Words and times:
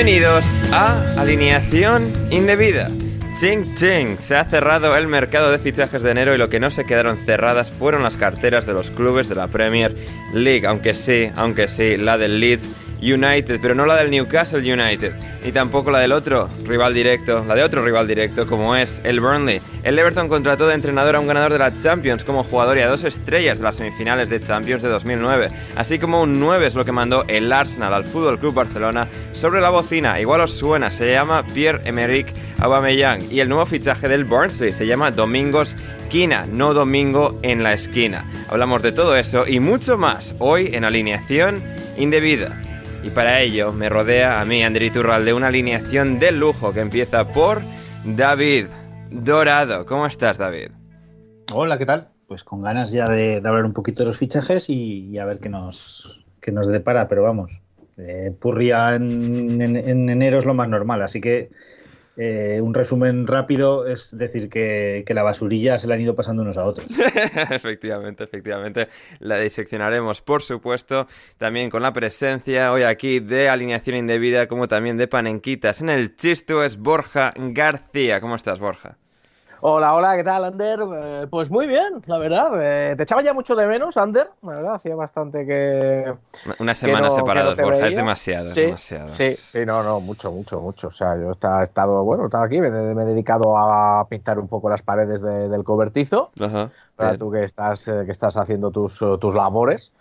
Bienvenidos 0.00 0.44
a 0.72 1.20
Alineación 1.20 2.12
Indebida. 2.30 2.88
Ching 3.36 3.74
ching, 3.74 4.16
se 4.20 4.36
ha 4.36 4.44
cerrado 4.44 4.96
el 4.96 5.08
mercado 5.08 5.50
de 5.50 5.58
fichajes 5.58 6.04
de 6.04 6.12
enero 6.12 6.32
y 6.32 6.38
lo 6.38 6.48
que 6.48 6.60
no 6.60 6.70
se 6.70 6.84
quedaron 6.84 7.18
cerradas 7.26 7.72
fueron 7.72 8.04
las 8.04 8.16
carteras 8.16 8.64
de 8.64 8.74
los 8.74 8.92
clubes 8.92 9.28
de 9.28 9.34
la 9.34 9.48
Premier 9.48 9.96
League, 10.32 10.68
aunque 10.68 10.94
sí, 10.94 11.30
aunque 11.34 11.66
sí, 11.66 11.96
la 11.96 12.16
del 12.16 12.38
Leeds 12.38 12.70
United, 13.00 13.58
pero 13.60 13.74
no 13.74 13.86
la 13.86 13.96
del 13.96 14.10
Newcastle 14.10 14.60
United, 14.60 15.12
ni 15.44 15.52
tampoco 15.52 15.90
la 15.90 16.00
del 16.00 16.12
otro 16.12 16.48
rival 16.64 16.94
directo, 16.94 17.44
la 17.46 17.54
de 17.54 17.62
otro 17.62 17.84
rival 17.84 18.06
directo 18.06 18.46
como 18.46 18.76
es 18.76 19.00
el 19.04 19.20
Burnley. 19.20 19.60
El 19.84 19.98
Everton 19.98 20.28
contrató 20.28 20.66
de 20.66 20.74
entrenador 20.74 21.16
a 21.16 21.20
un 21.20 21.26
ganador 21.26 21.52
de 21.52 21.58
la 21.58 21.74
Champions 21.74 22.24
como 22.24 22.44
jugador 22.44 22.76
y 22.78 22.82
a 22.82 22.88
dos 22.88 23.04
estrellas 23.04 23.58
de 23.58 23.64
las 23.64 23.76
semifinales 23.76 24.28
de 24.28 24.40
Champions 24.40 24.82
de 24.82 24.88
2009, 24.88 25.48
así 25.76 25.98
como 25.98 26.22
un 26.22 26.40
9 26.40 26.66
es 26.66 26.74
lo 26.74 26.84
que 26.84 26.92
mandó 26.92 27.24
el 27.28 27.52
Arsenal 27.52 27.94
al 27.94 28.04
Fútbol 28.04 28.38
Club 28.38 28.54
Barcelona 28.54 29.06
sobre 29.32 29.60
la 29.60 29.70
bocina. 29.70 30.20
Igual 30.20 30.40
os 30.40 30.52
suena, 30.52 30.90
se 30.90 31.12
llama 31.12 31.44
Pierre-Emerick 31.54 32.32
Aubameyang 32.58 33.30
y 33.30 33.40
el 33.40 33.48
nuevo 33.48 33.66
fichaje 33.66 34.08
del 34.08 34.24
Barnsley 34.24 34.72
se 34.72 34.86
llama 34.86 35.10
Domingos 35.10 35.76
Quina, 36.10 36.46
no 36.50 36.74
Domingo 36.74 37.38
en 37.42 37.62
la 37.62 37.72
esquina. 37.72 38.24
Hablamos 38.48 38.82
de 38.82 38.92
todo 38.92 39.16
eso 39.16 39.46
y 39.46 39.60
mucho 39.60 39.96
más 39.96 40.34
hoy 40.38 40.70
en 40.72 40.84
alineación 40.84 41.62
indebida. 41.96 42.60
Y 43.02 43.10
para 43.10 43.40
ello 43.40 43.72
me 43.72 43.88
rodea 43.88 44.40
a 44.40 44.44
mí, 44.44 44.64
André 44.64 44.90
Turral, 44.90 45.24
de 45.24 45.32
una 45.32 45.48
alineación 45.48 46.18
de 46.18 46.32
lujo 46.32 46.72
que 46.72 46.80
empieza 46.80 47.28
por 47.28 47.62
David 48.04 48.66
Dorado. 49.10 49.86
¿Cómo 49.86 50.04
estás, 50.04 50.36
David? 50.36 50.70
Hola, 51.52 51.78
¿qué 51.78 51.86
tal? 51.86 52.08
Pues 52.26 52.42
con 52.42 52.60
ganas 52.60 52.90
ya 52.90 53.08
de, 53.08 53.36
hablar 53.36 53.64
un 53.64 53.72
poquito 53.72 54.02
de 54.02 54.06
los 54.06 54.18
fichajes 54.18 54.68
y, 54.68 55.16
a 55.18 55.24
ver 55.24 55.38
qué 55.38 55.48
nos, 55.48 56.24
qué 56.40 56.50
nos 56.50 56.66
depara, 56.66 57.06
pero 57.06 57.22
vamos, 57.22 57.62
eh, 57.98 58.34
Purria 58.38 58.96
en, 58.96 59.60
enero 59.60 60.38
es 60.38 60.44
lo 60.44 60.54
más 60.54 60.68
normal, 60.68 61.00
así 61.02 61.20
que 61.20 61.50
eh, 62.20 62.60
un 62.60 62.74
resumen 62.74 63.28
rápido 63.28 63.86
es 63.86 64.10
decir 64.10 64.48
que, 64.48 65.04
la 65.08 65.22
basurilla 65.22 65.78
se 65.78 65.86
la 65.86 65.94
han 65.94 66.00
ido 66.00 66.16
pasando 66.16 66.42
unos 66.42 66.58
a 66.58 66.64
otros. 66.64 66.88
efectivamente, 67.50 68.24
efectivamente. 68.24 68.88
La 69.20 69.38
diseccionaremos, 69.38 70.20
por 70.20 70.42
supuesto, 70.42 71.06
también 71.36 71.70
con 71.70 71.80
la 71.82 71.92
presencia 71.92 72.72
hoy 72.72 72.82
aquí 72.82 73.20
de 73.20 73.48
alineación 73.48 73.96
indebida, 73.96 74.48
como 74.48 74.66
también 74.66 74.96
de 74.96 75.06
panenquitas. 75.06 75.80
En 75.80 75.90
el 75.90 76.16
chisto 76.16 76.64
es 76.64 76.76
Borja 76.76 77.32
García. 77.36 78.20
¿Cómo 78.20 78.34
estás, 78.34 78.58
Borja? 78.58 78.98
Hola, 79.60 79.94
hola, 79.94 80.16
¿qué 80.16 80.22
tal, 80.22 80.44
Ander? 80.44 80.78
Eh, 80.80 81.26
pues 81.28 81.50
muy 81.50 81.66
bien, 81.66 82.00
la 82.06 82.18
verdad. 82.18 82.52
Eh, 82.60 82.94
te 82.96 83.02
echaba 83.02 83.22
ya 83.22 83.32
mucho 83.32 83.56
de 83.56 83.66
menos, 83.66 83.96
Ander. 83.96 84.30
La 84.42 84.52
verdad, 84.52 84.74
hacía 84.74 84.94
bastante 84.94 85.44
que. 85.44 86.14
Una 86.60 86.74
semana 86.74 87.10
separada, 87.10 87.56
Borja, 87.56 87.88
es 87.88 87.96
demasiado, 87.96 88.50
sí, 88.50 88.60
demasiado. 88.60 89.08
Sí, 89.08 89.32
sí, 89.32 89.66
no, 89.66 89.82
no, 89.82 90.00
mucho, 90.00 90.30
mucho, 90.30 90.60
mucho. 90.60 90.88
O 90.88 90.92
sea, 90.92 91.16
yo 91.16 91.30
he 91.30 91.62
estado, 91.64 92.04
bueno, 92.04 92.22
he 92.22 92.26
estado 92.26 92.44
aquí, 92.44 92.60
me, 92.60 92.68
he 92.68 93.04
dedicado 93.04 93.58
a 93.58 94.06
pintar 94.08 94.38
un 94.38 94.46
poco 94.46 94.68
las 94.68 94.82
paredes 94.82 95.22
del 95.22 95.64
cobertizo. 95.64 96.30
Ajá 96.40 96.70
para 96.98 97.16
tú 97.16 97.30
que 97.30 97.44
estás, 97.44 97.86
eh, 97.86 98.02
que 98.04 98.10
estás 98.10 98.36
haciendo 98.36 98.72
tus, 98.72 98.98
tus 98.98 99.34
labores. 99.34 99.92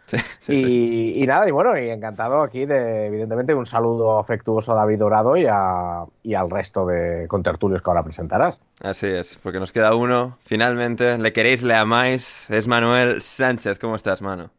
y, 0.48 1.24
nada, 1.28 1.48
y 1.48 1.52
bueno, 1.52 1.78
y 1.78 1.90
encantado 1.90 2.42
aquí 2.42 2.66
de, 2.66 3.06
evidentemente, 3.06 3.54
un 3.54 3.68
saludo 3.68 4.18
afectuoso 4.18 4.72
a 4.72 4.76
David 4.76 4.98
Dorado 4.98 5.38
y, 5.38 5.46
a, 5.48 6.06
y 6.24 6.34
al 6.34 6.50
resto 6.50 6.88
de 6.88 7.28
contertulios 7.28 7.84
que 7.84 7.90
ahora 7.92 8.04
presentarás. 8.04 8.60
Así 8.82 9.06
es, 9.06 9.38
porque 9.44 9.60
nos 9.60 9.72
queda 9.72 9.94
uno, 9.96 10.38
finalmente, 10.42 11.20
le 11.20 11.34
queréis, 11.34 11.62
le 11.62 11.76
amáis, 11.76 12.50
es 12.50 12.68
Manuel 12.68 13.22
Sánchez. 13.22 13.78
¿Cómo 13.78 13.96
estás, 13.96 14.24
mano? 14.24 14.50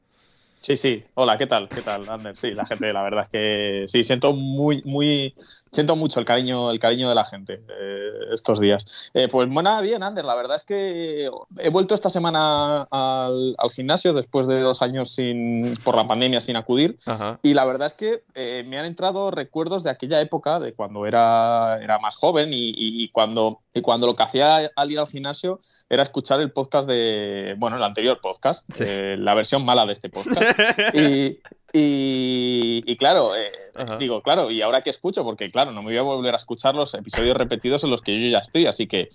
Sí, 0.60 0.76
sí. 0.76 1.04
Hola, 1.14 1.38
¿qué 1.38 1.46
tal? 1.46 1.68
¿Qué 1.68 1.82
tal, 1.82 2.08
Ander? 2.08 2.36
Sí, 2.36 2.50
la 2.50 2.66
gente, 2.66 2.92
la 2.92 3.02
verdad 3.02 3.24
es 3.24 3.28
que 3.30 3.84
sí, 3.88 4.02
siento 4.02 4.34
muy, 4.34 4.82
muy, 4.84 5.34
siento 5.70 5.96
mucho 5.96 6.18
el 6.18 6.26
cariño, 6.26 6.70
el 6.70 6.78
cariño 6.78 7.08
de 7.08 7.14
la 7.14 7.24
gente 7.24 7.54
eh, 7.54 8.10
estos 8.32 8.60
días. 8.60 9.10
Eh, 9.14 9.28
pues 9.30 9.48
bueno, 9.48 9.80
bien, 9.82 10.02
Ander. 10.02 10.24
La 10.24 10.34
verdad 10.34 10.56
es 10.56 10.64
que 10.64 11.30
he 11.58 11.68
vuelto 11.70 11.94
esta 11.94 12.10
semana 12.10 12.88
al, 12.90 13.56
gimnasio 13.74 14.12
después 14.12 14.46
de 14.46 14.60
dos 14.60 14.82
años 14.82 15.10
sin, 15.10 15.74
por 15.84 15.94
la 15.94 16.08
pandemia 16.08 16.40
sin 16.40 16.56
acudir. 16.56 16.98
Y 17.42 17.54
la 17.54 17.64
verdad 17.64 17.86
es 17.86 17.94
que 17.94 18.24
eh, 18.34 18.64
me 18.66 18.78
han 18.78 18.86
entrado 18.86 19.30
recuerdos 19.30 19.84
de 19.84 19.90
aquella 19.90 20.20
época, 20.20 20.58
de 20.58 20.74
cuando 20.74 21.06
era, 21.06 21.76
era 21.80 21.98
más 21.98 22.16
joven 22.16 22.50
y, 22.52 23.08
cuando, 23.10 23.60
y 23.72 23.80
cuando 23.80 24.06
lo 24.06 24.16
que 24.16 24.22
hacía 24.22 24.70
al 24.74 24.90
ir 24.90 24.98
al 24.98 25.06
gimnasio 25.06 25.60
era 25.88 26.02
escuchar 26.02 26.40
el 26.40 26.50
podcast 26.50 26.88
de, 26.88 27.54
bueno, 27.58 27.76
el 27.76 27.82
anterior 27.84 28.20
podcast, 28.20 28.68
la 28.80 29.34
versión 29.34 29.64
mala 29.64 29.86
de 29.86 29.92
este 29.92 30.08
podcast. 30.08 30.47
y, 30.94 31.38
y, 31.72 32.96
claro, 32.96 33.34
eh, 33.36 33.50
digo, 33.98 34.22
claro, 34.22 34.50
¿y 34.50 34.62
ahora 34.62 34.80
qué 34.80 34.90
escucho? 34.90 35.24
Porque, 35.24 35.50
claro, 35.50 35.72
no 35.72 35.82
me 35.82 35.88
voy 35.88 35.98
a 35.98 36.02
volver 36.02 36.34
a 36.34 36.38
escuchar 36.38 36.74
los 36.74 36.94
episodios 36.94 37.36
repetidos 37.36 37.84
en 37.84 37.90
los 37.90 38.02
que 38.02 38.20
yo 38.20 38.30
ya 38.30 38.38
estoy, 38.38 38.66
así 38.66 38.86
que. 38.86 39.08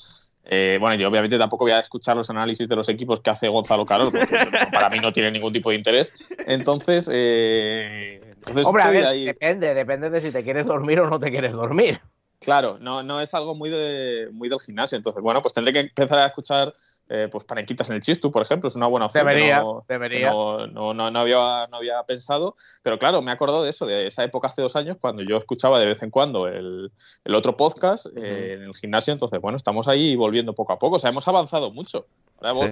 Eh, 0.45 0.77
bueno, 0.77 0.95
yo 0.95 1.07
obviamente 1.07 1.37
tampoco 1.37 1.63
voy 1.63 1.71
a 1.71 1.79
escuchar 1.79 2.17
los 2.17 2.29
análisis 2.29 2.67
de 2.67 2.75
los 2.75 2.89
equipos 2.89 3.21
que 3.21 3.29
hace 3.29 3.47
Gonzalo 3.47 3.85
Carol, 3.85 4.11
porque 4.11 4.27
para 4.73 4.89
mí 4.89 4.99
no 4.99 5.13
tiene 5.13 5.31
ningún 5.31 5.53
tipo 5.53 5.69
de 5.69 5.77
interés. 5.77 6.11
Entonces, 6.45 7.09
eh, 7.09 8.19
Hombre, 8.65 8.83
a 8.83 8.89
ver, 8.89 9.25
depende, 9.25 9.73
depende 9.73 10.09
de 10.09 10.19
si 10.19 10.31
te 10.31 10.43
quieres 10.43 10.65
dormir 10.65 10.99
o 10.99 11.09
no 11.09 11.19
te 11.19 11.31
quieres 11.31 11.53
dormir. 11.53 12.01
Claro, 12.39 12.77
no, 12.79 13.03
no 13.03 13.21
es 13.21 13.33
algo 13.33 13.55
muy, 13.55 13.69
de, 13.69 14.27
muy 14.31 14.49
del 14.49 14.59
gimnasio. 14.59 14.97
Entonces, 14.97 15.21
bueno, 15.21 15.41
pues 15.41 15.53
tendré 15.53 15.71
que 15.71 15.79
empezar 15.79 16.19
a 16.19 16.27
escuchar 16.27 16.73
eh, 17.09 17.27
pues 17.29 17.43
panenquitas 17.43 17.89
en 17.89 17.95
el 17.95 18.01
chistu, 18.01 18.31
por 18.31 18.41
ejemplo, 18.41 18.69
es 18.69 18.75
una 18.75 18.87
buena 18.87 19.07
opción. 19.07 19.27
Debería, 19.27 19.59
no, 19.59 19.85
debería. 19.87 20.31
No, 20.31 20.93
no, 20.93 21.19
había, 21.19 21.67
no 21.69 21.77
había 21.77 22.01
pensado, 22.03 22.55
pero 22.81 22.97
claro, 22.97 23.21
me 23.21 23.31
he 23.31 23.33
acordado 23.33 23.63
de 23.63 23.71
eso, 23.71 23.85
de 23.85 24.07
esa 24.07 24.23
época 24.23 24.47
hace 24.47 24.61
dos 24.61 24.75
años, 24.75 24.97
cuando 24.99 25.21
yo 25.21 25.37
escuchaba 25.37 25.79
de 25.79 25.87
vez 25.87 26.01
en 26.01 26.09
cuando 26.09 26.47
el, 26.47 26.91
otro 27.33 27.57
podcast 27.57 28.05
eh, 28.15 28.53
en 28.53 28.63
el 28.63 28.73
gimnasio, 28.73 29.11
entonces, 29.11 29.39
bueno, 29.41 29.57
estamos 29.57 29.87
ahí 29.87 30.15
volviendo 30.15 30.53
poco 30.53 30.73
a 30.73 30.77
poco, 30.77 30.95
o 30.95 30.99
sea, 30.99 31.09
hemos 31.09 31.27
avanzado 31.27 31.71
mucho. 31.71 32.07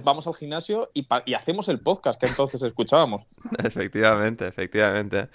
vamos 0.04 0.28
al 0.28 0.34
gimnasio 0.34 0.90
y, 0.94 1.06
y, 1.26 1.34
hacemos 1.34 1.68
el 1.68 1.82
podcast 1.82 2.20
que 2.20 2.28
entonces 2.28 2.62
escuchábamos. 2.62 3.26
Efectivamente, 3.64 4.48
efectivamente. 4.48 5.28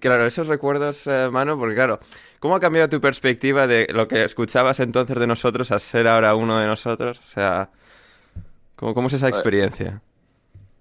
Claro, 0.00 0.26
esos 0.26 0.48
recuerdos, 0.48 1.06
eh, 1.06 1.28
mano, 1.30 1.58
porque 1.58 1.74
claro, 1.74 1.98
¿cómo 2.40 2.56
ha 2.56 2.60
cambiado 2.60 2.88
tu 2.88 3.00
perspectiva 3.00 3.66
de 3.66 3.86
lo 3.92 4.06
que 4.06 4.24
escuchabas 4.24 4.80
entonces 4.80 5.18
de 5.18 5.26
nosotros 5.26 5.70
a 5.72 5.78
ser 5.78 6.08
ahora 6.08 6.34
uno 6.34 6.58
de 6.58 6.66
nosotros? 6.66 7.20
O 7.24 7.28
sea, 7.28 7.70
¿cómo, 8.76 8.94
cómo 8.94 9.08
es 9.08 9.14
esa 9.14 9.28
experiencia? 9.28 10.00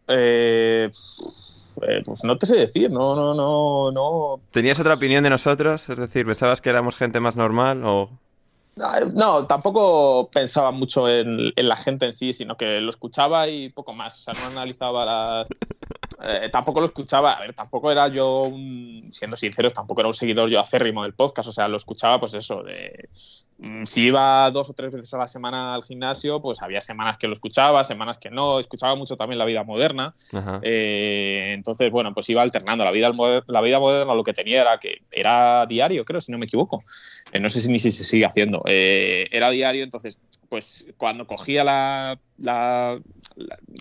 Eh, 0.08 0.90
eh, 1.82 2.02
pues 2.06 2.24
no 2.24 2.38
te 2.38 2.46
sé 2.46 2.58
decir, 2.58 2.92
no, 2.92 3.16
no, 3.16 3.34
no, 3.34 3.92
no. 3.92 4.42
¿Tenías 4.52 4.80
otra 4.80 4.96
opinión 4.96 5.24
de 5.24 5.30
nosotros? 5.30 5.90
Es 5.90 5.98
decir, 5.98 6.26
¿pensabas 6.26 6.62
que 6.62 6.70
éramos 6.70 6.96
gente 6.96 7.20
más 7.20 7.36
normal 7.36 7.84
o...? 7.86 8.10
No, 9.14 9.46
tampoco 9.48 10.30
pensaba 10.34 10.72
mucho 10.72 11.08
en, 11.08 11.52
la 11.56 11.76
gente 11.76 12.06
en 12.06 12.14
sí, 12.14 12.34
sino 12.34 12.56
que 12.56 12.80
lo 12.80 12.90
escuchaba 12.90 13.48
y 13.48 13.70
poco 13.70 13.94
más. 13.94 14.20
O 14.20 14.22
sea, 14.24 14.34
no 14.34 14.48
analizaba 14.48 15.06
las. 15.06 15.48
Eh, 16.24 16.50
tampoco 16.52 16.80
lo 16.80 16.86
escuchaba. 16.86 17.34
A 17.34 17.42
ver, 17.42 17.54
tampoco 17.54 17.92
era 17.92 18.08
yo, 18.08 18.44
un, 18.44 19.08
siendo 19.12 19.36
sinceros, 19.36 19.74
tampoco 19.74 20.02
era 20.02 20.08
un 20.08 20.14
seguidor 20.14 20.50
yo 20.50 20.60
acérrimo 20.60 21.04
del 21.04 21.14
podcast. 21.14 21.50
O 21.50 21.52
sea, 21.52 21.68
lo 21.68 21.78
escuchaba, 21.78 22.20
pues 22.20 22.34
eso, 22.34 22.64
de. 22.64 23.10
Mm, 23.58 23.86
si 23.86 24.04
iba 24.06 24.50
dos 24.52 24.70
o 24.70 24.74
tres 24.74 24.94
veces 24.94 25.14
a 25.14 25.20
la 25.20 25.28
semana 25.28 25.76
al 25.76 25.84
gimnasio, 25.84 26.42
pues 26.42 26.62
había 26.62 26.82
semanas 26.82 27.18
que 27.18 27.28
lo 27.28 27.34
escuchaba, 27.34 27.84
semanas 27.84 28.18
que 28.18 28.30
no. 28.30 28.60
Escuchaba 28.60 28.96
mucho 28.96 29.16
también 29.16 29.40
la 29.40 29.46
vida 29.46 29.64
moderna. 29.64 30.14
Eh, 30.62 31.52
entonces, 31.54 31.92
bueno, 31.92 32.14
pues 32.14 32.30
iba 32.30 32.42
alternando. 32.42 32.84
La 32.84 32.92
vida, 32.92 33.12
la 33.48 33.62
vida 33.62 33.80
moderna 33.80 34.16
lo 34.16 34.24
que 34.24 34.34
tenía 34.34 34.62
era 34.62 34.80
que 34.80 35.02
era 35.12 35.66
diario, 35.66 36.06
creo, 36.06 36.22
si 36.22 36.32
no 36.32 36.38
me 36.38 36.46
equivoco. 36.46 36.84
Eh, 37.32 37.40
no 37.40 37.50
sé 37.50 37.62
si 37.62 37.72
ni 37.72 37.80
si 37.80 37.92
se 37.92 38.04
sigue 38.04 38.26
haciendo. 38.26 38.64
era 38.66 39.50
diario, 39.50 39.84
entonces, 39.84 40.20
pues 40.52 40.86
cuando 40.98 41.26
cogía 41.26 41.64
la 41.64 42.20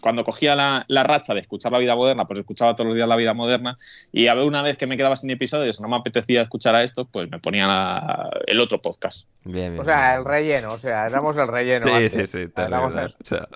cuando 0.01 0.25
cogía 0.25 0.55
la, 0.55 1.03
racha 1.03 1.35
de 1.35 1.41
escuchar 1.41 1.73
la 1.73 1.79
vida 1.79 1.95
moderna, 1.95 2.27
pues 2.27 2.41
escuchaba 2.41 2.75
todos 2.75 2.89
los 2.89 2.97
días 2.97 3.09
la 3.09 3.17
vida 3.17 3.35
moderna 3.35 3.79
y 4.13 4.29
a 4.29 4.35
ver 4.35 4.45
una 4.45 4.63
vez 4.63 4.77
que 4.77 4.87
me 4.87 4.97
quedaba 4.97 5.17
sin 5.17 5.31
episodios, 5.31 5.81
no 5.81 5.89
me 5.89 5.97
apetecía 5.97 6.43
escuchar 6.43 6.75
a 6.75 6.83
esto, 6.83 7.07
pues 7.07 7.31
me 7.31 7.39
ponía 7.39 8.31
el 8.47 8.61
otro 8.61 8.79
podcast. 8.79 9.27
o 9.45 9.85
sea, 9.85 10.17
el 10.17 10.25
relleno, 10.25 10.69
o 10.69 10.79
sea, 10.79 11.07
éramos 11.07 11.37
el 11.37 11.49
relleno. 11.49 11.87
Sí, 11.87 12.09
sí, 12.09 12.27
sí, 12.27 12.49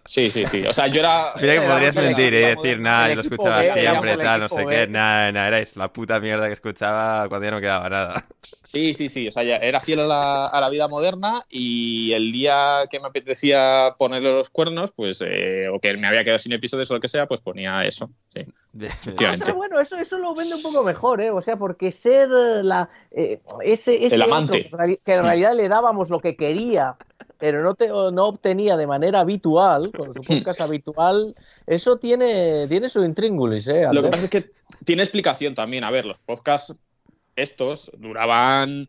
sí, 0.04 0.30
sí, 0.30 0.46
sí. 0.46 0.66
O 0.66 0.72
sea, 0.72 0.86
yo 0.88 1.00
era. 1.00 1.32
Mira 1.40 1.54
que 1.54 1.60
podrías 1.60 1.96
mentir 1.96 2.34
y 2.34 2.38
decir, 2.38 2.80
nada, 2.80 3.08
yo 3.10 3.14
lo 3.16 3.20
escuchaba 3.22 3.62
siempre, 3.62 4.16
tal, 4.16 4.40
no 4.40 4.48
sé 4.48 4.66
qué, 4.66 4.86
nada, 4.86 5.32
nada, 5.32 5.48
erais 5.48 5.76
la 5.76 5.92
puta 5.92 6.20
mierda 6.20 6.46
que 6.46 6.54
escuchaba 6.54 7.28
cuando 7.28 7.46
ya 7.46 7.50
no 7.50 7.60
quedaba 7.60 7.88
nada. 7.88 8.24
Sí, 8.62 8.94
sí, 8.94 9.08
sí, 9.08 9.28
o 9.28 9.32
sea, 9.32 9.42
ya 9.42 9.56
era 9.56 9.80
fiel 9.80 10.00
a 10.00 10.06
la, 10.06 10.46
a 10.46 10.60
la 10.60 10.70
vida 10.70 10.88
moderna 10.88 11.44
y 11.50 12.12
el 12.12 12.32
día 12.32 12.84
que 12.90 13.00
me 13.00 13.03
apetecía 13.06 13.94
ponerle 13.98 14.32
los 14.32 14.50
cuernos, 14.50 14.92
pues, 14.92 15.22
eh, 15.26 15.68
o 15.68 15.80
que 15.80 15.96
me 15.96 16.06
había 16.06 16.24
quedado 16.24 16.38
sin 16.38 16.52
episodios 16.52 16.90
o 16.90 16.94
lo 16.94 17.00
que 17.00 17.08
sea, 17.08 17.26
pues 17.26 17.40
ponía 17.40 17.84
eso. 17.84 18.10
Sí. 18.32 18.44
bueno, 19.54 19.80
eso, 19.80 19.96
eso 19.96 20.18
lo 20.18 20.34
vende 20.34 20.54
un 20.54 20.62
poco 20.62 20.82
mejor, 20.82 21.20
¿eh? 21.20 21.30
O 21.30 21.40
sea, 21.42 21.56
porque 21.56 21.92
ser 21.92 22.28
la, 22.28 22.88
eh, 23.10 23.40
ese, 23.62 24.06
ese 24.06 24.16
el 24.16 24.22
amante. 24.22 24.70
que 25.04 25.14
en 25.14 25.22
realidad 25.22 25.54
le 25.54 25.68
dábamos 25.68 26.10
lo 26.10 26.20
que 26.20 26.36
quería, 26.36 26.96
pero 27.38 27.62
no, 27.62 27.74
te, 27.74 27.88
no 27.88 28.24
obtenía 28.24 28.76
de 28.76 28.86
manera 28.86 29.20
habitual, 29.20 29.92
con 29.92 30.12
su 30.14 30.20
podcast 30.44 30.60
habitual, 30.60 31.34
eso 31.66 31.98
tiene, 31.98 32.66
tiene 32.68 32.88
su 32.88 33.04
intríngulis, 33.04 33.68
¿eh? 33.68 33.86
Lo 33.92 34.02
que 34.02 34.08
pasa 34.08 34.24
es 34.24 34.30
que 34.30 34.50
tiene 34.84 35.02
explicación 35.02 35.54
también. 35.54 35.84
A 35.84 35.90
ver, 35.90 36.04
los 36.04 36.20
podcasts 36.20 36.74
estos 37.36 37.90
duraban 37.98 38.88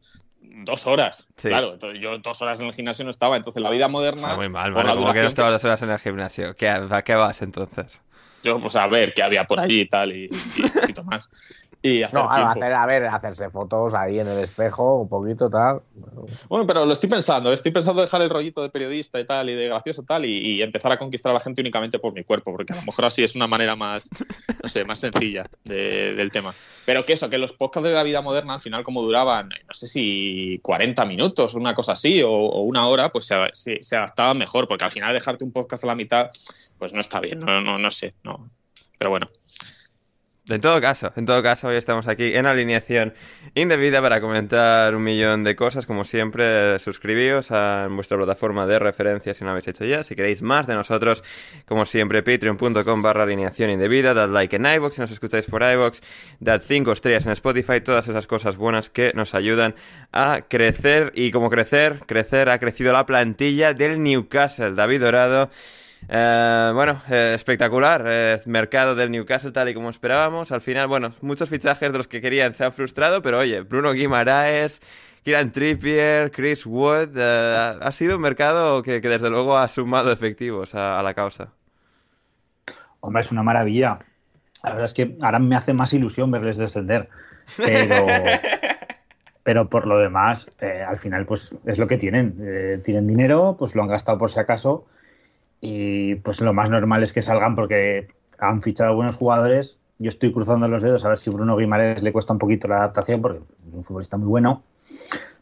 dos 0.64 0.88
horas. 0.88 1.28
Claro, 1.36 1.74
entonces 1.74 2.02
yo 2.02 2.18
dos 2.20 2.42
horas 2.42 2.60
en 2.60 2.68
el 2.68 2.74
gimnasio 2.74 3.06
no 3.06 3.12
estaba. 3.12 3.38
Entonces 3.38 3.62
la 3.62 3.70
vida 3.70 3.88
moderna. 3.88 4.32
Ah, 4.32 4.36
muy 4.36 4.50
mal, 4.50 4.74
¿Cómo 4.74 5.14
que 5.14 5.22
no 5.22 5.28
estabas 5.30 5.54
dos 5.54 5.66
horas 5.66 5.82
en 5.82 5.92
el 5.92 6.00
gimnasio? 6.00 6.56
¿Qué, 6.56 6.70
¿A 6.70 7.02
qué 7.04 7.16
vas 7.16 7.42
entonces? 7.42 8.02
Yo, 8.44 8.60
pues 8.62 8.76
a 8.76 8.86
ver 8.88 9.14
qué 9.14 9.24
había 9.24 9.46
por 9.46 9.60
allí 9.60 9.82
y 9.82 9.88
tal, 9.88 10.12
y, 10.12 10.30
y 10.56 10.62
un 10.64 10.70
poquito 10.70 11.04
más 11.04 11.28
no, 12.14 12.30
a 12.32 12.86
ver, 12.86 13.06
hacerse 13.06 13.50
fotos 13.50 13.94
ahí 13.94 14.20
en 14.20 14.28
el 14.28 14.40
espejo, 14.40 15.02
un 15.02 15.10
poquito 15.10 15.50
tal. 15.50 15.82
Bueno, 16.50 16.66
pero 16.66 16.86
lo 16.86 16.94
estoy 16.94 17.10
pensando, 17.10 17.54
estoy 17.54 17.72
pensando 17.72 18.02
dejar 18.02 18.22
el 18.22 18.30
rollito 18.30 18.62
de 18.64 18.70
periodista 18.70 19.20
y 19.20 19.26
tal, 19.26 19.50
y 19.50 19.56
de 19.56 19.68
gracioso 19.68 20.04
tal, 20.04 20.26
y, 20.26 20.62
empezar 20.62 20.92
a 20.92 20.98
conquistar 20.98 21.30
a 21.32 21.34
la 21.34 21.40
gente 21.40 21.62
únicamente 21.62 22.00
por 22.00 22.14
mi 22.14 22.24
cuerpo, 22.24 22.52
porque 22.52 22.74
a 22.74 22.78
lo 22.78 22.82
mejor 22.84 23.06
así 23.06 23.24
es 23.24 23.36
una 23.36 23.48
manera 23.48 23.76
más, 23.76 24.10
no 24.64 24.70
sé, 24.70 24.84
más 24.86 25.00
sencilla 25.00 25.46
del 25.64 26.32
tema. 26.32 26.54
Pero 26.86 27.06
que 27.06 27.14
eso, 27.14 27.30
que 27.30 27.38
los 27.38 27.54
podcasts 27.54 27.88
de 27.88 27.94
la 27.94 28.04
vida 28.04 28.22
moderna 28.22 28.56
al 28.56 28.62
final 28.62 28.84
como 28.84 29.02
duraban, 29.02 29.50
no 29.50 29.74
sé 29.74 29.88
si 29.88 30.60
40 30.64 31.06
minutos, 31.06 31.54
una 31.54 31.76
cosa 31.76 31.94
así, 31.94 32.24
o, 32.24 32.32
una 32.62 32.88
hora, 32.88 33.12
pues 33.12 33.28
se, 33.28 33.80
se, 33.82 33.96
adaptaban 33.96 34.38
mejor, 34.38 34.68
porque 34.68 34.86
al 34.86 34.92
final 34.92 35.14
dejarte 35.14 35.44
un 35.44 35.52
podcast 35.52 35.84
a 35.84 35.88
la 35.88 35.96
mitad, 35.96 36.30
pues 36.80 36.94
no 36.94 37.02
está 37.02 37.20
bien, 37.20 37.38
no, 37.46 37.62
no, 37.62 37.78
no 37.78 37.92
sé, 37.92 38.16
no. 38.24 38.46
Pero 38.98 39.10
bueno. 39.12 39.30
En 40.48 40.62
todo 40.62 40.80
caso, 40.80 41.12
en 41.16 41.26
todo 41.26 41.42
caso, 41.42 41.70
hoy 41.70 41.76
estamos 41.76 42.08
aquí 42.08 42.36
en 42.36 42.46
alineación 42.46 43.16
indebida 43.56 44.00
para 44.00 44.22
comentar 44.22 44.94
un 44.94 45.04
millón 45.04 45.44
de 45.44 45.56
cosas. 45.56 45.88
Como 45.88 46.06
siempre, 46.06 46.78
suscribíos 46.78 47.50
a 47.50 47.88
vuestra 47.90 48.16
plataforma 48.16 48.68
de 48.68 48.78
referencia 48.78 49.34
si 49.34 49.44
no 49.44 49.48
lo 49.48 49.52
habéis 49.54 49.70
hecho 49.70 49.86
ya. 49.86 50.04
Si 50.04 50.16
queréis 50.16 50.44
más 50.44 50.68
de 50.68 50.76
nosotros, 50.76 51.24
como 51.66 51.88
siempre, 51.88 52.22
patreon.com 52.22 53.02
barra 53.02 53.24
alineación 53.24 53.72
indebida. 53.72 54.14
Dad 54.14 54.30
like 54.30 54.56
en 54.56 54.68
iVoox 54.68 54.94
si 54.94 55.02
nos 55.02 55.10
escucháis 55.10 55.48
por 55.48 55.64
iVoox. 55.64 56.02
Dad 56.40 56.62
5 56.64 56.92
estrellas 56.92 57.26
en 57.26 57.32
Spotify. 57.32 57.82
Todas 57.82 58.08
esas 58.08 58.28
cosas 58.28 58.56
buenas 58.56 58.92
que 58.92 59.14
nos 59.16 59.34
ayudan 59.34 59.74
a 60.12 60.42
crecer. 60.48 61.12
Y 61.16 61.32
como 61.32 61.50
crecer, 61.50 62.02
crecer 62.06 62.50
ha 62.50 62.60
crecido 62.60 62.94
la 62.94 63.08
plantilla 63.08 63.74
del 63.74 64.04
Newcastle. 64.04 64.76
David 64.76 65.02
Dorado. 65.02 65.50
Eh, 66.08 66.72
bueno, 66.74 67.02
eh, 67.10 67.34
espectacular. 67.36 68.04
Eh, 68.06 68.42
mercado 68.46 68.96
del 68.96 69.12
Newcastle 69.12 69.52
tal 69.52 69.70
y 69.70 69.74
como 69.74 69.90
esperábamos. 69.90 70.52
Al 70.52 70.62
final, 70.62 70.88
bueno, 70.88 71.14
muchos 71.22 71.50
fichajes 71.50 71.92
de 71.92 71.98
los 71.98 72.08
que 72.08 72.22
querían 72.22 72.54
se 72.54 72.64
han 72.64 72.74
frustrado, 72.74 73.22
pero 73.22 73.40
oye, 73.40 73.62
Bruno 73.62 73.94
Guimaraes, 73.94 74.82
Kieran 75.24 75.52
Trippier, 75.52 76.32
Chris 76.32 76.66
Wood, 76.66 77.18
ha 77.18 77.92
sido 77.92 78.18
un 78.18 78.22
mercado 78.22 78.84
que, 78.84 79.02
desde 79.02 79.30
luego 79.30 79.58
ha 79.58 79.68
sumado 79.68 80.12
efectivos 80.12 80.76
a, 80.76 81.02
la 81.02 81.14
causa. 81.14 81.50
Hombre, 83.00 83.22
es 83.22 83.32
una 83.32 83.44
maravilla. 83.44 84.00
La 84.64 84.72
verdad 84.72 84.86
es 84.86 84.94
que 84.94 85.18
ahora 85.22 85.40
me 85.40 85.56
hace 85.56 85.74
más 85.74 85.94
ilusión 85.94 86.32
verles 86.32 86.58
descender. 86.58 87.10
Pero, 87.58 88.06
pero 89.44 89.70
por 89.70 89.86
lo 89.88 89.98
demás, 89.98 90.50
al 90.60 90.98
final, 90.98 91.26
pues 91.26 91.56
es 91.66 91.78
lo 91.80 91.88
que 91.88 91.98
tienen. 91.98 92.82
tienen 92.84 93.08
dinero, 93.08 93.56
pues 93.58 93.76
lo 93.76 93.82
han 93.82 93.90
gastado 93.90 94.18
por 94.20 94.30
si 94.30 94.40
acaso 94.40 94.86
y 95.66 96.16
pues 96.16 96.42
lo 96.42 96.54
más 96.54 96.70
normal 96.70 97.02
es 97.02 97.12
que 97.12 97.24
salgan 97.24 97.56
porque 97.56 98.08
han 98.38 98.62
fichado 98.62 98.96
buenos 98.96 99.16
jugadores. 99.16 99.80
Yo 99.98 100.10
estoy 100.10 100.32
cruzando 100.32 100.68
los 100.68 100.84
dedos 100.84 101.04
a 101.06 101.10
ver 101.10 101.18
si 101.18 101.32
Bruno 101.32 101.58
Guimaraes 101.58 102.04
le 102.04 102.12
cuesta 102.14 102.34
un 102.34 102.40
poquito 102.40 102.68
la 102.68 102.78
adaptación 102.78 103.20
porque 103.22 103.40
es 103.40 103.74
un 103.74 103.84
futbolista 103.84 104.16
muy 104.18 104.28
bueno. 104.28 104.62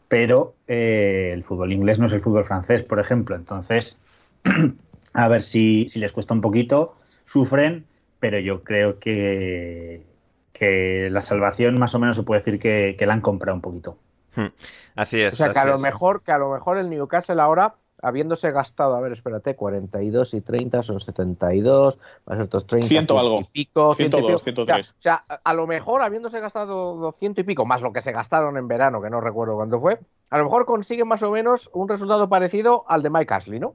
Pero 0.08 0.54
eh, 0.66 1.32
el 1.34 1.44
fútbol 1.44 1.72
inglés 1.72 1.98
no 1.98 2.06
es 2.06 2.12
el 2.14 2.20
fútbol 2.20 2.46
francés, 2.46 2.82
por 2.82 3.00
ejemplo. 3.00 3.36
Entonces, 3.36 3.98
a 5.14 5.28
ver 5.28 5.42
si, 5.42 5.86
les 5.96 6.12
cuesta 6.12 6.32
un 6.32 6.40
poquito, 6.40 6.94
sufren, 7.24 7.84
pero 8.18 8.38
yo 8.38 8.64
creo 8.64 8.98
que, 8.98 10.06
que 10.54 11.08
la 11.10 11.20
salvación 11.20 11.78
más 11.78 11.94
o 11.94 11.98
menos 11.98 12.16
se 12.16 12.22
puede 12.22 12.40
decir 12.40 12.58
que, 12.58 12.96
la 13.06 13.12
han 13.12 13.20
comprado 13.20 13.56
un 13.56 13.60
poquito. 13.60 13.98
Hmm. 14.36 14.46
Así 14.94 15.20
es. 15.20 15.34
O 15.34 15.36
sea, 15.36 15.50
que 15.50 15.58
a 15.58 15.66
lo 15.66 15.78
mejor, 15.78 16.22
que 16.22 16.32
a 16.32 16.38
lo 16.38 16.50
mejor 16.50 16.78
el 16.78 16.88
Newcastle 16.88 17.42
ahora 17.42 17.74
habiéndose 18.04 18.52
gastado, 18.52 18.96
a 18.96 19.00
ver, 19.00 19.12
espérate, 19.12 19.56
42 19.56 20.34
y 20.34 20.40
30 20.42 20.82
son 20.82 21.00
72, 21.00 21.98
más 22.26 22.40
otros 22.40 22.66
30 22.66 22.86
ciento 22.86 23.18
algo. 23.18 23.40
y 23.40 23.44
pico, 23.44 23.94
102, 23.94 24.42
103. 24.42 24.90
O 24.90 24.94
sea, 24.98 25.24
a, 25.42 25.54
lo 25.54 25.66
mejor 25.66 26.02
habiéndose 26.02 26.38
gastado 26.38 26.96
200 26.96 27.42
y 27.42 27.46
pico, 27.46 27.64
más 27.64 27.82
lo 27.82 27.92
que 27.92 28.02
se 28.02 28.12
gastaron 28.12 28.56
en 28.58 28.68
verano, 28.68 29.00
que 29.00 29.10
no 29.10 29.20
recuerdo 29.20 29.54
cuánto 29.54 29.80
fue, 29.80 29.98
a 30.30 30.38
lo 30.38 30.44
mejor 30.44 30.66
consiguen 30.66 31.08
más 31.08 31.22
o 31.22 31.30
menos 31.30 31.70
un 31.72 31.88
resultado 31.88 32.28
parecido 32.28 32.84
al 32.88 33.02
de 33.02 33.10
Mike 33.10 33.34
Ashley, 33.34 33.58
¿no? 33.58 33.74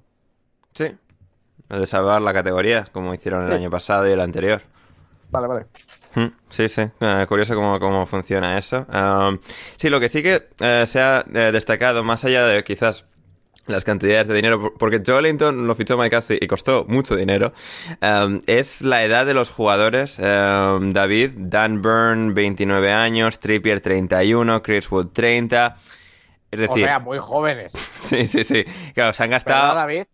Sí. 0.73 0.95
El 1.69 1.79
de 1.79 1.85
salvar 1.85 2.21
la 2.21 2.33
categoría, 2.33 2.85
como 2.91 3.13
hicieron 3.13 3.45
el 3.45 3.51
año 3.51 3.69
pasado 3.69 4.07
y 4.07 4.11
el 4.11 4.21
anterior. 4.21 4.61
Vale, 5.31 5.47
vale. 5.47 5.65
Hmm, 6.15 6.27
sí, 6.49 6.69
sí, 6.69 6.81
eh, 6.99 7.25
curioso 7.27 7.53
cómo, 7.53 7.79
cómo, 7.79 8.05
funciona 8.05 8.57
eso. 8.57 8.87
Um, 8.91 9.37
sí, 9.77 9.89
lo 9.89 9.99
que 9.99 10.09
sí 10.09 10.23
que 10.23 10.49
eh, 10.59 10.85
se 10.87 10.99
ha 10.99 11.23
eh, 11.31 11.51
destacado, 11.51 12.03
más 12.03 12.25
allá 12.25 12.45
de 12.45 12.63
quizás 12.63 13.05
las 13.69 13.83
cantidades 13.83 14.27
de 14.27 14.35
dinero, 14.35 14.73
porque 14.77 15.01
Joelinton 15.05 15.67
lo 15.67 15.75
fichó 15.75 15.97
Mike 15.97 16.15
Ashley 16.15 16.39
y 16.41 16.47
costó 16.47 16.85
mucho 16.87 17.15
dinero, 17.15 17.53
um, 18.01 18.41
es 18.47 18.81
la 18.81 19.03
edad 19.03 19.25
de 19.25 19.33
los 19.33 19.49
jugadores. 19.49 20.19
Um, 20.19 20.91
David, 20.91 21.31
Dan 21.35 21.81
Byrne, 21.81 22.33
29 22.33 22.91
años, 22.91 23.39
Trippier, 23.39 23.81
31, 23.81 24.61
Chris 24.61 24.91
Wood, 24.91 25.07
30. 25.13 25.75
Es 26.51 26.59
decir... 26.59 26.83
O 26.83 26.87
sea, 26.87 26.99
muy 26.99 27.19
jóvenes. 27.19 27.73
Sí, 28.03 28.25
sí, 28.27 28.43
sí. 28.43 28.65
Claro, 28.95 29.13
se 29.13 29.23
han 29.23 29.29
gastado... 29.29 29.75
David? 29.75 30.05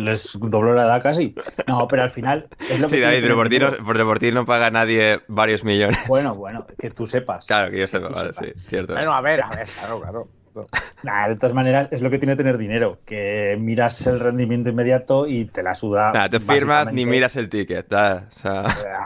Les 0.00 0.38
dobló 0.38 0.74
la 0.74 0.84
edad 0.84 1.02
casi. 1.02 1.34
No, 1.66 1.88
pero 1.88 2.02
al 2.02 2.10
final. 2.10 2.48
Es 2.60 2.80
lo 2.80 2.88
que 2.88 2.96
sí, 2.96 3.00
David, 3.00 3.22
pero 3.22 3.36
por 3.36 3.48
ti, 3.48 3.58
no, 3.58 3.72
por 3.72 4.18
ti, 4.18 4.32
no, 4.32 4.44
paga 4.44 4.70
nadie 4.70 5.20
varios 5.28 5.64
millones. 5.64 5.98
Bueno, 6.06 6.34
bueno, 6.34 6.66
que 6.78 6.90
tú 6.90 7.06
sepas. 7.06 7.46
Claro, 7.46 7.70
que 7.70 7.80
yo 7.80 7.88
sepa, 7.88 8.08
vale, 8.08 8.32
sí, 8.32 8.52
cierto. 8.68 8.94
Bueno, 8.94 9.12
a 9.12 9.20
ver, 9.20 9.42
a 9.42 9.48
ver, 9.48 9.66
claro, 9.68 10.00
claro. 10.00 10.28
De 10.54 11.36
todas 11.36 11.54
maneras, 11.54 11.88
es 11.90 12.02
lo 12.02 12.10
que 12.10 12.18
tiene 12.18 12.36
tener 12.36 12.58
dinero, 12.58 12.98
que 13.04 13.56
miras 13.60 14.06
el 14.06 14.20
rendimiento 14.20 14.70
inmediato 14.70 15.26
y 15.26 15.46
te 15.46 15.62
la 15.62 15.74
suda. 15.74 16.12
Nah, 16.12 16.28
te 16.28 16.40
firmas 16.40 16.92
ni 16.92 17.06
miras 17.06 17.36
el 17.36 17.48
ticket. 17.48 17.92
Eh, 17.92 18.20